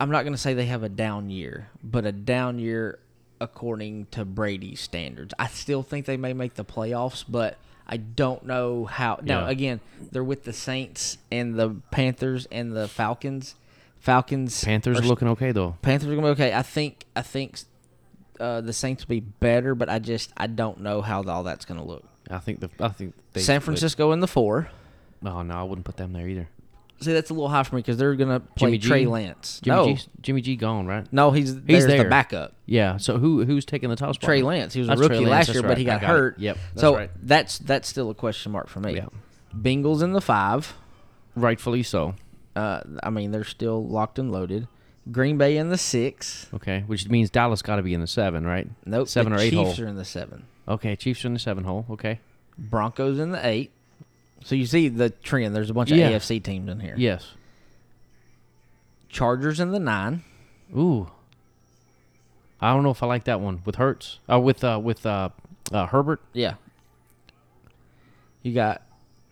[0.00, 2.98] I'm not going to say they have a down year, but a down year
[3.40, 5.34] according to Brady's standards.
[5.38, 7.56] I still think they may make the playoffs, but
[7.86, 9.20] I don't know how.
[9.22, 9.50] Now Yeah.
[9.50, 9.80] again,
[10.10, 13.54] they're with the Saints and the Panthers and the Falcons.
[13.98, 15.76] Falcons Panthers are are looking okay though.
[15.82, 16.54] Panthers are gonna be okay.
[16.54, 17.60] I think I think
[18.40, 21.64] uh, the Saints will be better, but I just I don't know how all that's
[21.64, 22.04] gonna look.
[22.30, 24.70] I think the I think they San Francisco in the four.
[25.24, 26.48] Oh no, I wouldn't put them there either.
[27.02, 28.88] See, that's a little high for me because they're gonna play Jimmy G?
[28.88, 29.60] Trey Lance.
[29.62, 31.10] Jimmy no, G, Jimmy G gone right?
[31.12, 32.04] no, he's he's there.
[32.04, 32.54] the backup.
[32.66, 32.98] Yeah.
[32.98, 34.26] So who who's taking the top spot?
[34.26, 34.42] Trey?
[34.42, 34.74] Lance.
[34.74, 36.00] He was That's a rookie last year, that's but he right.
[36.00, 36.18] Got got it.
[36.18, 36.38] hurt.
[36.38, 37.10] Yep, that's so right.
[37.22, 38.96] that's that's still a question mark for me.
[38.96, 39.06] Yeah.
[39.54, 40.74] Bengals in the five.
[41.34, 42.14] Rightfully so.
[42.54, 44.68] Uh, I mean, they're still locked and loaded.
[45.10, 46.46] Green Bay in the six.
[46.54, 48.68] Okay, which means Dallas got to be in the seven, right?
[48.84, 49.08] Nope.
[49.08, 49.86] Seven or eight Chiefs hole.
[49.86, 50.44] are in the seven.
[50.68, 51.86] Okay, Chiefs are in the seven hole.
[51.90, 52.20] Okay.
[52.58, 53.70] Broncos in the eight.
[54.44, 55.54] So you see the trend.
[55.56, 56.10] There's a bunch of Yeah.
[56.12, 56.94] AFC teams in here.
[56.96, 57.32] Yes.
[59.08, 60.22] Chargers in the nine.
[60.76, 61.10] Ooh.
[62.60, 64.18] I don't know if I like that one with Hertz.
[64.30, 65.30] Uh, with uh, with uh,
[65.72, 66.20] uh, Herbert.
[66.32, 66.54] Yeah.
[68.42, 68.82] You got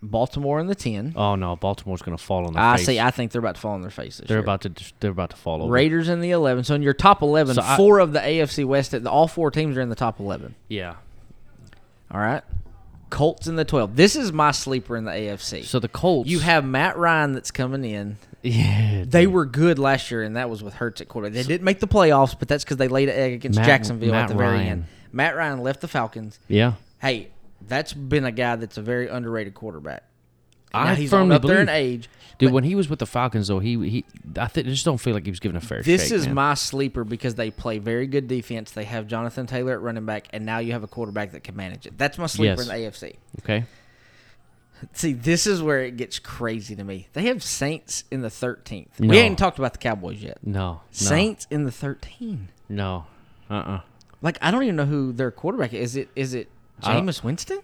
[0.02, 1.12] Baltimore in the ten.
[1.16, 2.72] Oh no, Baltimore's going to fall on their faces.
[2.72, 2.86] I face.
[2.86, 3.00] see.
[3.00, 4.26] I think they're about to fall on their faces.
[4.28, 5.72] they're about to they're about to fall over.
[5.72, 6.62] Raiders in the eleven.
[6.64, 9.76] So in your top eleven, So I- four of the AFC West, all four teams
[9.76, 10.54] are in the top eleven.
[10.68, 10.94] Yeah.
[12.10, 12.42] All right.
[13.10, 13.96] Colts in the twelve.
[13.96, 15.64] This is my sleeper in the AFC.
[15.64, 16.28] So the Colts.
[16.28, 18.18] you have Matt Ryan that's coming in.
[18.42, 19.04] yeah.
[19.06, 21.34] They were good last year, and that was with Hurts at quarterback.
[21.34, 24.10] They didn't make the playoffs, but that's because they laid an egg against Matt- Jacksonville
[24.10, 24.68] Matt at the very Ryan.
[24.68, 24.84] end.
[25.10, 26.38] Matt Ryan left the Falcons.
[26.48, 26.74] Yeah.
[27.00, 27.28] Hey,
[27.68, 30.04] that's been a guy that's a very underrated quarterback.
[30.74, 32.10] Now, I he's firmly up there in believe- age.
[32.38, 34.04] Dude, when he was with the Falcons, though, he he
[34.38, 36.12] I th- just don't feel like he was given a fair This shake.
[36.12, 36.34] is man.
[36.36, 38.70] my sleeper because they play very good defense.
[38.70, 41.56] They have Jonathan Taylor at running back, and now you have a quarterback that can
[41.56, 41.98] manage it.
[41.98, 42.68] That's my sleeper Yes.
[42.68, 43.16] in the AFC.
[43.40, 43.64] okay.
[44.92, 47.08] See, this is where it gets crazy to me.
[47.12, 49.00] They have Saints in the 13th.
[49.00, 49.08] No.
[49.08, 50.38] We ain't talked about the Cowboys yet.
[50.44, 50.60] No.
[50.74, 52.50] no Saints in the 13.
[52.68, 53.06] No.
[53.50, 53.54] Uh.
[53.54, 53.80] uh
[54.22, 55.80] Like I don't even know who their quarterback is.
[55.80, 56.50] Is it is it I
[56.82, 57.60] Jameis Winston?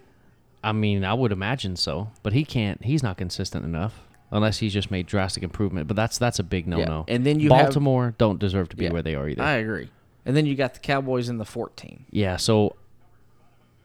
[0.62, 2.82] I mean, I would imagine so, but he can't.
[2.84, 4.00] He's not consistent enough
[4.30, 5.86] unless he's just made drastic improvement.
[5.88, 7.04] But that's that's a big no no.
[7.08, 8.92] And then you have- Baltimore don't deserve to be Yeah.
[8.92, 9.42] where they are either.
[9.42, 9.90] I agree.
[10.26, 12.06] And then you got the Cowboys in the 14.
[12.10, 12.76] Yeah, so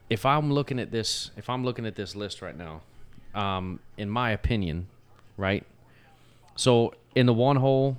[0.08, 2.80] if I'm looking at this, if I'm looking at this list right now,
[3.34, 4.86] um, in my opinion,
[5.36, 5.64] right?
[6.56, 7.98] So in the one hole,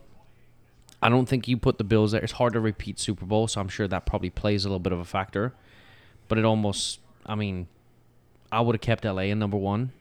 [1.03, 2.21] I don't think you put the Bills there.
[2.21, 4.91] It's hard to repeat Super Bowl, so I'm sure that probably plays a little bit
[4.93, 5.53] of a factor.
[6.27, 7.67] But it almost, I mean,
[8.51, 9.91] I would have kept LA in number one.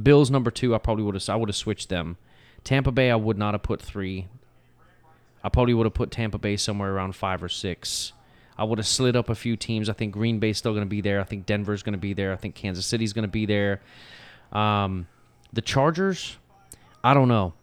[0.00, 1.28] Bills number two, I probably would have.
[1.28, 2.16] I would have switched them.
[2.64, 4.28] Tampa Bay, I would not have put three.
[5.42, 8.12] I probably would have put Tampa Bay somewhere around five or six.
[8.56, 9.88] I would have slid up a few teams.
[9.88, 11.20] I think Green Bay's still going to be there.
[11.20, 12.32] I think Denver's going to be there.
[12.32, 13.80] I think Kansas City's going to be there.
[14.52, 15.06] Um,
[15.52, 16.36] the Chargers,
[17.04, 17.54] I don't know.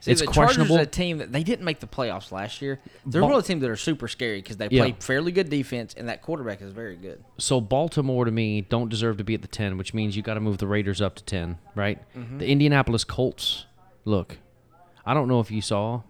[0.00, 0.78] See, it's the Chargers questionable.
[0.78, 2.80] are a team that they didn't make the playoffs last year.
[3.04, 4.82] They're Bal- one of the teams that are super scary because they Yeah.
[4.84, 7.22] play fairly good defense, and that quarterback is very good.
[7.38, 10.34] so Baltimore to me don't deserve to be at the 10, which means you got
[10.34, 11.98] to move the Raiders up to 10, right?
[12.16, 12.38] Mm-hmm.
[12.38, 13.66] The Indianapolis Colts,
[14.06, 14.38] look,
[15.04, 16.02] I don't know if you saw,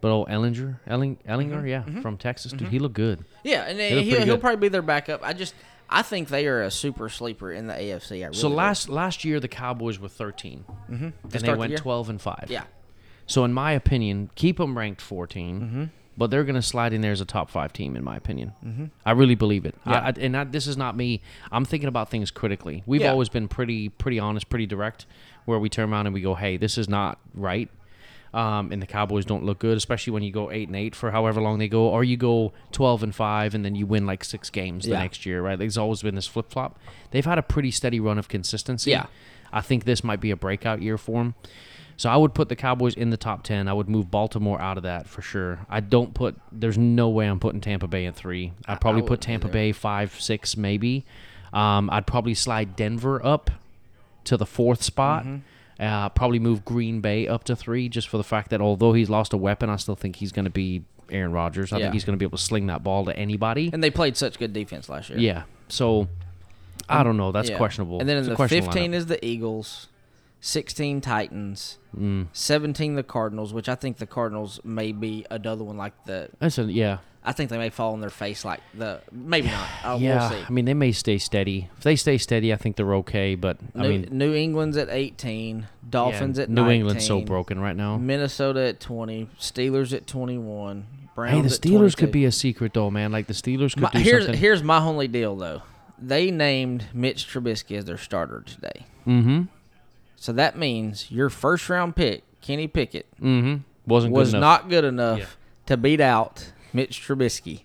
[0.00, 1.66] but old Ehlinger, Elling, Ehlinger, Mm-hmm.
[1.96, 3.24] yeah, from Texas, dude, he looked good.
[3.44, 5.20] Yeah, and look he'll, he'll probably be their backup.
[5.22, 5.54] I just
[5.90, 8.22] I think they are a super sleeper in the AFC.
[8.22, 8.54] Really So do.
[8.54, 10.94] last last year the Cowboys were 13, mm-hmm.
[11.04, 12.46] and they start the went 12 and 5.
[12.48, 12.64] yeah,
[13.32, 15.84] So in my opinion, keep them ranked 14, Mm-hmm.
[16.18, 18.52] but they're going to slide in there as a top five team in my opinion.
[18.64, 18.84] Mm-hmm.
[19.06, 19.74] I really believe it.
[19.86, 19.92] Yeah.
[20.00, 21.22] I, I- and I, this is not me.
[21.50, 22.82] I'm thinking about things critically.
[22.84, 23.10] We've Yeah.
[23.10, 25.06] always been pretty pretty honest, pretty direct,
[25.46, 27.70] where we turn around and we go, "Hey, this is not right."
[28.34, 31.10] Um, and the Cowboys don't look good, especially when you go eight and eight for
[31.10, 34.24] however long they go, or you go twelve and five and then you win like
[34.24, 35.00] six games the Yeah.
[35.00, 35.58] next year, right?
[35.58, 36.78] There's always been this flip flop.
[37.10, 38.90] They've had a pretty steady run of consistency.
[38.90, 39.06] Yeah.
[39.52, 41.34] I think this might be a breakout year for them.
[41.96, 43.68] So I would put the Cowboys in the top 10.
[43.68, 45.60] I would move Baltimore out of that for sure.
[45.68, 48.52] I don't put, there's no way I'm putting Tampa Bay in three.
[48.66, 49.52] I'd probably put Tampa either.
[49.52, 51.04] Bay five, six, maybe.
[51.52, 53.50] Um, I'd probably slide Denver up
[54.24, 55.24] to the fourth spot.
[55.24, 55.82] Mm-hmm.
[55.82, 59.10] Uh, probably move Green Bay up to three just for the fact that although he's
[59.10, 61.72] lost a weapon, I still think he's going to be Aaron Rodgers.
[61.72, 61.84] I Yeah.
[61.86, 63.70] think he's going to be able to sling that ball to anybody.
[63.72, 65.18] and they played such good defense last year.
[65.18, 65.42] yeah.
[65.68, 66.08] So
[66.88, 67.32] I don't know.
[67.32, 67.56] That's Yeah.
[67.56, 68.00] questionable.
[68.00, 68.94] And then in It's the questionable 15 lineup.
[68.94, 69.88] is the Eagles,
[70.42, 72.26] 16 Titans, Mm.
[72.32, 76.28] 17 the Cardinals, which I think the Cardinals may be another one like the.
[76.40, 76.98] That's a, yeah.
[77.24, 79.00] I think they may fall on their face like the.
[79.12, 79.68] Maybe not.
[79.84, 80.44] Uh, yeah, We'll see.
[80.48, 81.68] I mean they may stay steady.
[81.78, 83.34] If they stay steady, I think they're okay.
[83.36, 87.20] But I New, mean, New England's at 18, Dolphins yeah, at New 19, England's so
[87.20, 87.96] broken right now.
[87.98, 91.96] Minnesota at 20, Steelers at 21, Browns Hey, the Steelers 22.
[91.96, 93.12] could be a secret though, man.
[93.12, 94.40] Like the Steelers could My- do here's something.
[94.40, 95.62] here's my only deal though.
[96.00, 98.86] They named Mitch Trubisky as their starter today.
[99.06, 99.42] mm-hmm.
[100.22, 103.62] So that means your first round pick, Kenny Pickett, Mm-hmm.
[103.90, 104.62] Wasn't was good enough.
[104.62, 105.24] not good enough Yeah.
[105.66, 107.62] to beat out Mitch Trubisky.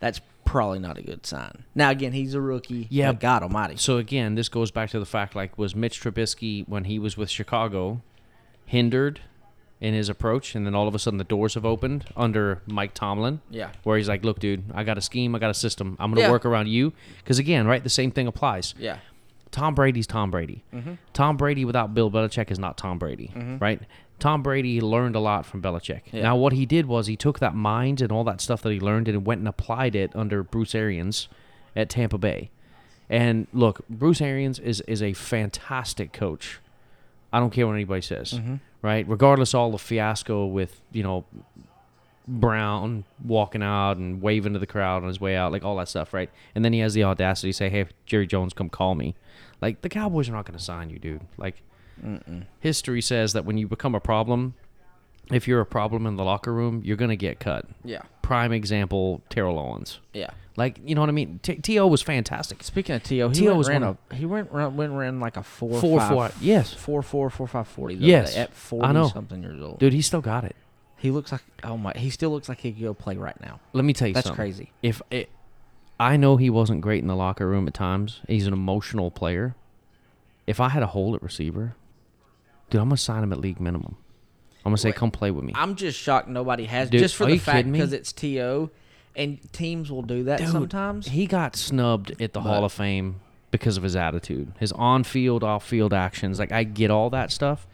[0.00, 1.62] That's probably not a good sign.
[1.76, 2.88] Now again, he's a rookie.
[2.90, 3.12] Yeah.
[3.12, 3.76] but God Almighty.
[3.76, 7.16] So again, this goes back to the fact like was Mitch Trubisky when he was
[7.16, 8.02] with Chicago
[8.66, 9.20] hindered
[9.80, 12.92] in his approach, and then all of a sudden the doors have opened under Mike
[12.92, 13.40] Tomlin.
[13.50, 13.70] Yeah.
[13.84, 15.96] Where he's like, "Look, dude, I got a scheme, I got a system.
[15.98, 16.30] I'm going to Yeah.
[16.32, 18.74] work around you." Because again, right, the same thing applies.
[18.78, 18.98] Yeah.
[19.50, 20.62] Tom Brady's Tom Brady.
[20.72, 20.92] Mm-hmm.
[21.12, 23.80] Tom Brady without Bill Belichick is not Tom Brady, right?
[24.18, 26.02] Tom Brady learned a lot from Belichick.
[26.12, 26.22] Yeah.
[26.22, 28.78] Now, what he did was he took that mind and all that stuff that he
[28.78, 31.28] learned and went and applied it under Bruce Arians
[31.74, 32.50] at Tampa Bay.
[33.08, 36.60] And look, Bruce Arians is is a fantastic coach.
[37.32, 38.56] I don't care what anybody says, Mm-hmm.
[38.82, 39.08] right?
[39.08, 41.24] Regardless of all the fiasco with you know
[42.28, 45.88] Brown walking out and waving to the crowd on his way out, like all that
[45.88, 46.30] stuff, right?
[46.54, 49.16] And then he has the audacity to say, "Hey, Jerry Jones, come call me."
[49.60, 51.22] Like the Cowboys are not going to sign you, dude.
[51.36, 51.62] Like
[52.60, 54.54] history says that when you become a problem,
[55.30, 57.66] if you're a problem in the locker room, you're going to get cut.
[57.84, 58.02] Yeah.
[58.22, 60.00] Prime example, Terrell Owens.
[60.12, 60.30] Yeah.
[60.56, 61.40] Like you know what I mean?
[61.42, 61.86] T- T.O.
[61.86, 62.62] was fantastic.
[62.62, 63.46] Speaking of T.O., he T.O.
[63.50, 66.08] went was ran one a he went ran, went ran like a four Four, five,
[66.10, 66.72] four, yes.
[66.74, 67.94] four four four five forty.
[67.94, 68.34] the other Yes.
[68.34, 69.08] day at forty I know.
[69.08, 69.78] something years old.
[69.78, 70.56] Dude, he still got it.
[70.96, 73.60] He looks like oh my, he still looks like he could go play right now.
[73.72, 74.36] Let me tell you That's something.
[74.36, 74.72] crazy.
[74.82, 75.30] If it,
[76.00, 78.20] I know he wasn't great in the locker room at times.
[78.26, 79.54] He's an emotional player.
[80.46, 81.76] If I had a hole at receiver,
[82.70, 83.96] dude, I'm gonna sign him at league minimum.
[84.64, 84.96] I'm gonna say, Wait.
[84.96, 85.52] come play with me.
[85.54, 88.70] I'm just shocked nobody has Dude, just for the fact because it's T.O.,
[89.14, 91.08] and teams will do that Dude, sometimes.
[91.08, 93.20] He got snubbed at the Hall of Fame
[93.50, 96.38] because of his attitude, his on-field, off-field actions.
[96.38, 97.66] Like I get all that stuff.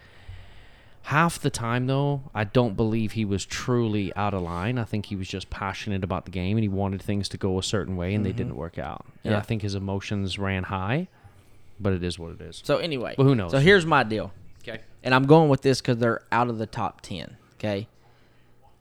[1.07, 4.77] Half the time, though, I don't believe he was truly out of line.
[4.77, 7.61] I think he was just passionate about the game and he wanted things to go
[7.61, 8.39] a certain way, and they mm-hmm.
[8.39, 9.07] didn't work out.
[9.23, 9.39] And Yeah.
[9.39, 11.07] I think his emotions ran high,
[11.79, 12.61] but it is what it is.
[12.65, 13.53] So anyway, Well, who knows?
[13.53, 14.33] So here's my deal,
[14.67, 14.81] Okay.
[15.05, 17.37] and I'm going with this because they're out of the top ten.
[17.61, 17.87] Okay,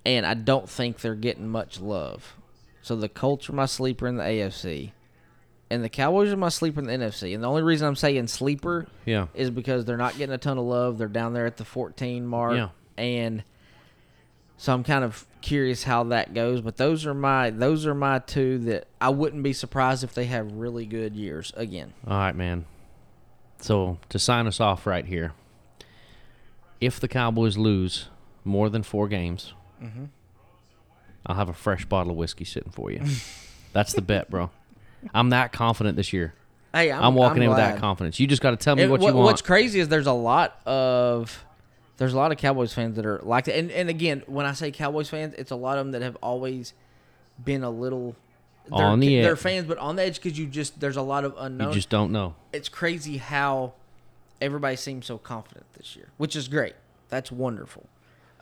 [0.04, 2.38] and I don't think they're getting much love.
[2.82, 4.94] So the Colts are my sleeper in the AFC,
[5.76, 7.36] and the Cowboys are my sleeper in the NFC.
[7.36, 9.28] And the only reason I'm saying sleeper Yeah.
[9.36, 10.98] is because they're not getting a ton of love.
[10.98, 12.56] They're down there at the 14 mark.
[12.56, 12.70] Yeah.
[12.98, 13.44] And
[14.58, 18.20] so I'm kind of curious how that goes, but those are my those are my
[18.20, 21.94] two that I wouldn't be surprised if they have really good years again.
[22.08, 22.66] All right, man.
[23.60, 25.34] So to sign us off right here,
[26.82, 28.08] if the Cowboys lose
[28.44, 29.54] more than four games,
[29.84, 30.06] Mm-hmm.
[31.26, 33.02] I'll have a fresh bottle of whiskey sitting for you.
[33.74, 34.52] That's the bet, bro.
[35.14, 36.34] I'm that confident this year.
[36.74, 37.82] Hey, I'm, walking in with that glad.
[37.82, 38.20] confidence.
[38.20, 39.26] You just got to tell me what, what- you want.
[39.26, 41.46] What's crazy is there's a lot of
[41.98, 43.58] there's a lot of Cowboys fans that are like that.
[43.58, 46.18] And and again, when I say Cowboys fans, it's a lot of them that have
[46.18, 46.74] always
[47.44, 48.16] been a little
[48.70, 49.40] they're, On the They're edge.
[49.40, 51.70] fans, but on the edge because you just there's a lot of unknown.
[51.70, 52.36] you just don't know.
[52.52, 53.74] it's crazy how
[54.42, 56.74] everybody seems so confident this year, which is great.
[57.10, 57.86] That's wonderful.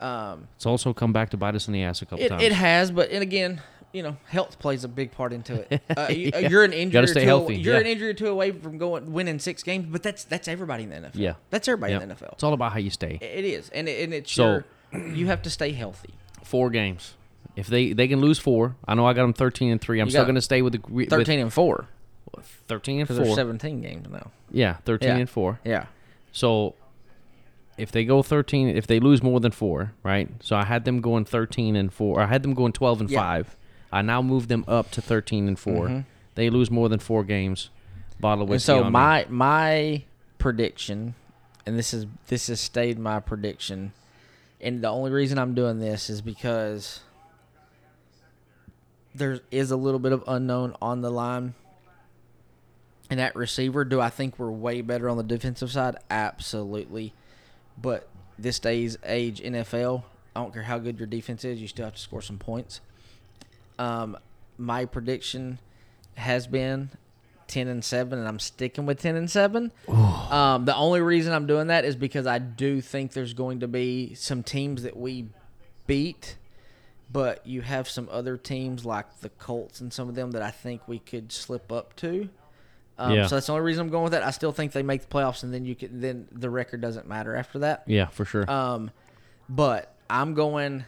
[0.00, 2.42] Um, It's also come back to bite us in the ass a couple it, times.
[2.42, 3.60] it has, but and again,
[3.94, 5.80] you know, health plays a big part into it.
[5.96, 6.92] Uh, you, are an injury.
[6.92, 7.80] Gotta or stay two healthy, Away, you're yeah.
[7.80, 10.90] an injury or two away from going winning six games, but that's that's everybody in
[10.90, 11.10] the NFL.
[11.14, 11.34] Yeah.
[11.50, 12.02] that's everybody Yep.
[12.02, 12.32] in the NFL.
[12.32, 13.18] It's all about how you stay.
[13.22, 16.14] It is, and it, and it's So- your, you have to stay healthy.
[16.42, 17.14] Four games.
[17.56, 20.00] If they they can lose four, I know I got them thirteen and three.
[20.00, 21.86] I'm You still going to stay with the with Thirteen and four
[22.66, 23.34] thirteen and four.
[23.36, 24.30] seventeen games now.
[24.50, 25.16] Yeah, thirteen Yeah.
[25.18, 25.60] and four.
[25.64, 25.86] Yeah,
[26.32, 26.74] So
[27.78, 30.28] if they go 13, if they lose more than four, right?
[30.40, 32.20] So I had them going 13 and four.
[32.20, 33.18] I had them going 12 and Yeah.
[33.20, 33.56] five.
[33.94, 37.70] I now move them up to 13 and 4 They lose more than four games.
[38.20, 38.50] Bottle Mm-hmm.
[38.52, 38.66] whiskey.
[38.66, 38.90] so on me.
[38.90, 40.02] my my
[40.38, 41.14] prediction,
[41.64, 43.92] and this is this has stayed my prediction,
[44.60, 47.00] and the only reason I'm doing this is because
[49.14, 51.54] there is a little bit of unknown on the line.
[53.10, 55.96] And that receiver, do I think we're way better on the defensive side?
[56.10, 57.12] Absolutely.
[57.80, 60.02] But this day's age NFL,
[60.34, 62.80] I don't care how good your defense is, you still have to score some points.
[63.78, 64.16] Um,
[64.58, 65.58] my prediction
[66.14, 66.90] has been
[67.46, 69.72] ten and seven, and I'm sticking with ten and seven.
[69.88, 73.68] Um, the only reason I'm doing that is because I do think there's going to
[73.68, 75.26] be some teams that we
[75.86, 76.36] beat,
[77.12, 80.50] but you have some other teams like the Colts and some of them that I
[80.50, 82.28] think we could slip up to.
[82.96, 83.26] Um, Yeah.
[83.26, 84.22] So that's the only reason I'm going with that.
[84.22, 87.08] I still think they make the playoffs, and then you can then the record doesn't
[87.08, 87.82] matter after that.
[87.86, 88.48] yeah, for sure.
[88.50, 88.90] Um,
[89.48, 90.84] but I'm going,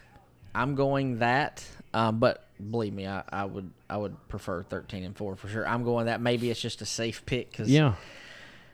[0.54, 1.64] I'm going that.
[1.92, 5.66] Um, but believe me, I, I would I would prefer 13 and four for sure.
[5.66, 6.20] I'm going that.
[6.20, 7.94] Maybe it's just a safe pick because yeah.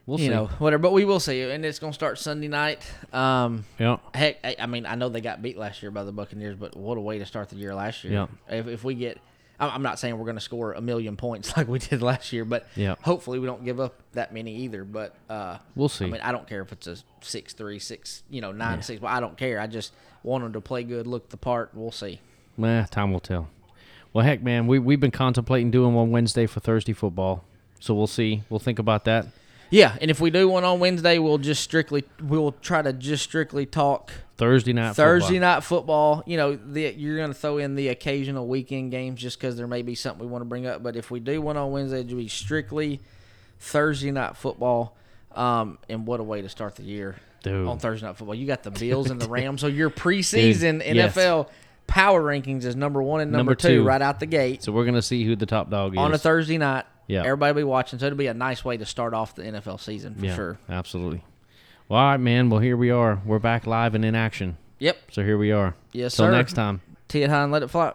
[0.04, 0.30] We'll you see.
[0.30, 0.82] know whatever.
[0.82, 2.82] But we will see, and it's going to start Sunday night.
[3.12, 3.98] Um, yeah.
[4.12, 6.76] heck, I, I mean I know they got beat last year by the Buccaneers, but
[6.76, 8.12] what a way to start the year last year.
[8.12, 8.26] Yeah.
[8.58, 9.18] If if we get.
[9.60, 12.44] I'm not saying we're going to score a million points like we did last year,
[12.44, 12.96] but Yeah.
[13.00, 14.82] hopefully we don't give up that many either.
[14.82, 16.06] But uh, We'll see.
[16.06, 19.00] I mean, I don't care if it's a six three, six, you know, nine six.
[19.00, 19.60] Well, I don't care.
[19.60, 19.92] I just
[20.24, 21.70] want them to play good, look the part.
[21.74, 22.20] We'll see.
[22.56, 23.50] Nah, time will tell.
[24.12, 27.44] Well, heck, man, we we've been contemplating doing one Wednesday for Thursday football,
[27.80, 28.42] so we'll see.
[28.50, 29.26] We'll think about that.
[29.70, 33.24] Yeah, and if we do one on Wednesday, we'll just strictly we'll try to just
[33.24, 34.94] strictly talk Thursday night.
[34.96, 35.40] Thursday football.
[35.40, 36.22] night football.
[36.26, 39.66] You know, the, you're going to throw in the occasional weekend games just because there
[39.66, 40.82] may be something we want to bring up.
[40.82, 43.00] But if we do one on Wednesday, it'll be strictly
[43.60, 44.94] Thursday night football.
[45.34, 47.66] Um, and what a way to start the year Dude.
[47.66, 48.34] on Thursday night football.
[48.34, 49.62] You got the Bills and the Rams.
[49.62, 51.14] So your preseason Dude, yes.
[51.86, 53.84] Power rankings is number one and number, Number two, two.
[53.84, 56.18] right out the gate So we're gonna see who the top dog is on a
[56.18, 56.84] Thursday night.
[57.06, 57.20] Yeah.
[57.20, 57.98] Everybody will be watching.
[57.98, 60.58] So it'll be a nice way to start off the NFL season for yeah, sure.
[60.68, 61.22] Absolutely.
[61.88, 62.48] Well, all right, man.
[62.48, 63.20] Well, here we are.
[63.26, 64.56] We're back live and in action.
[64.78, 64.96] Yep.
[65.10, 65.74] So here we are.
[65.92, 66.30] Yes, Till sir.
[66.30, 66.80] next time.
[67.08, 67.92] Tee it high and let it fly.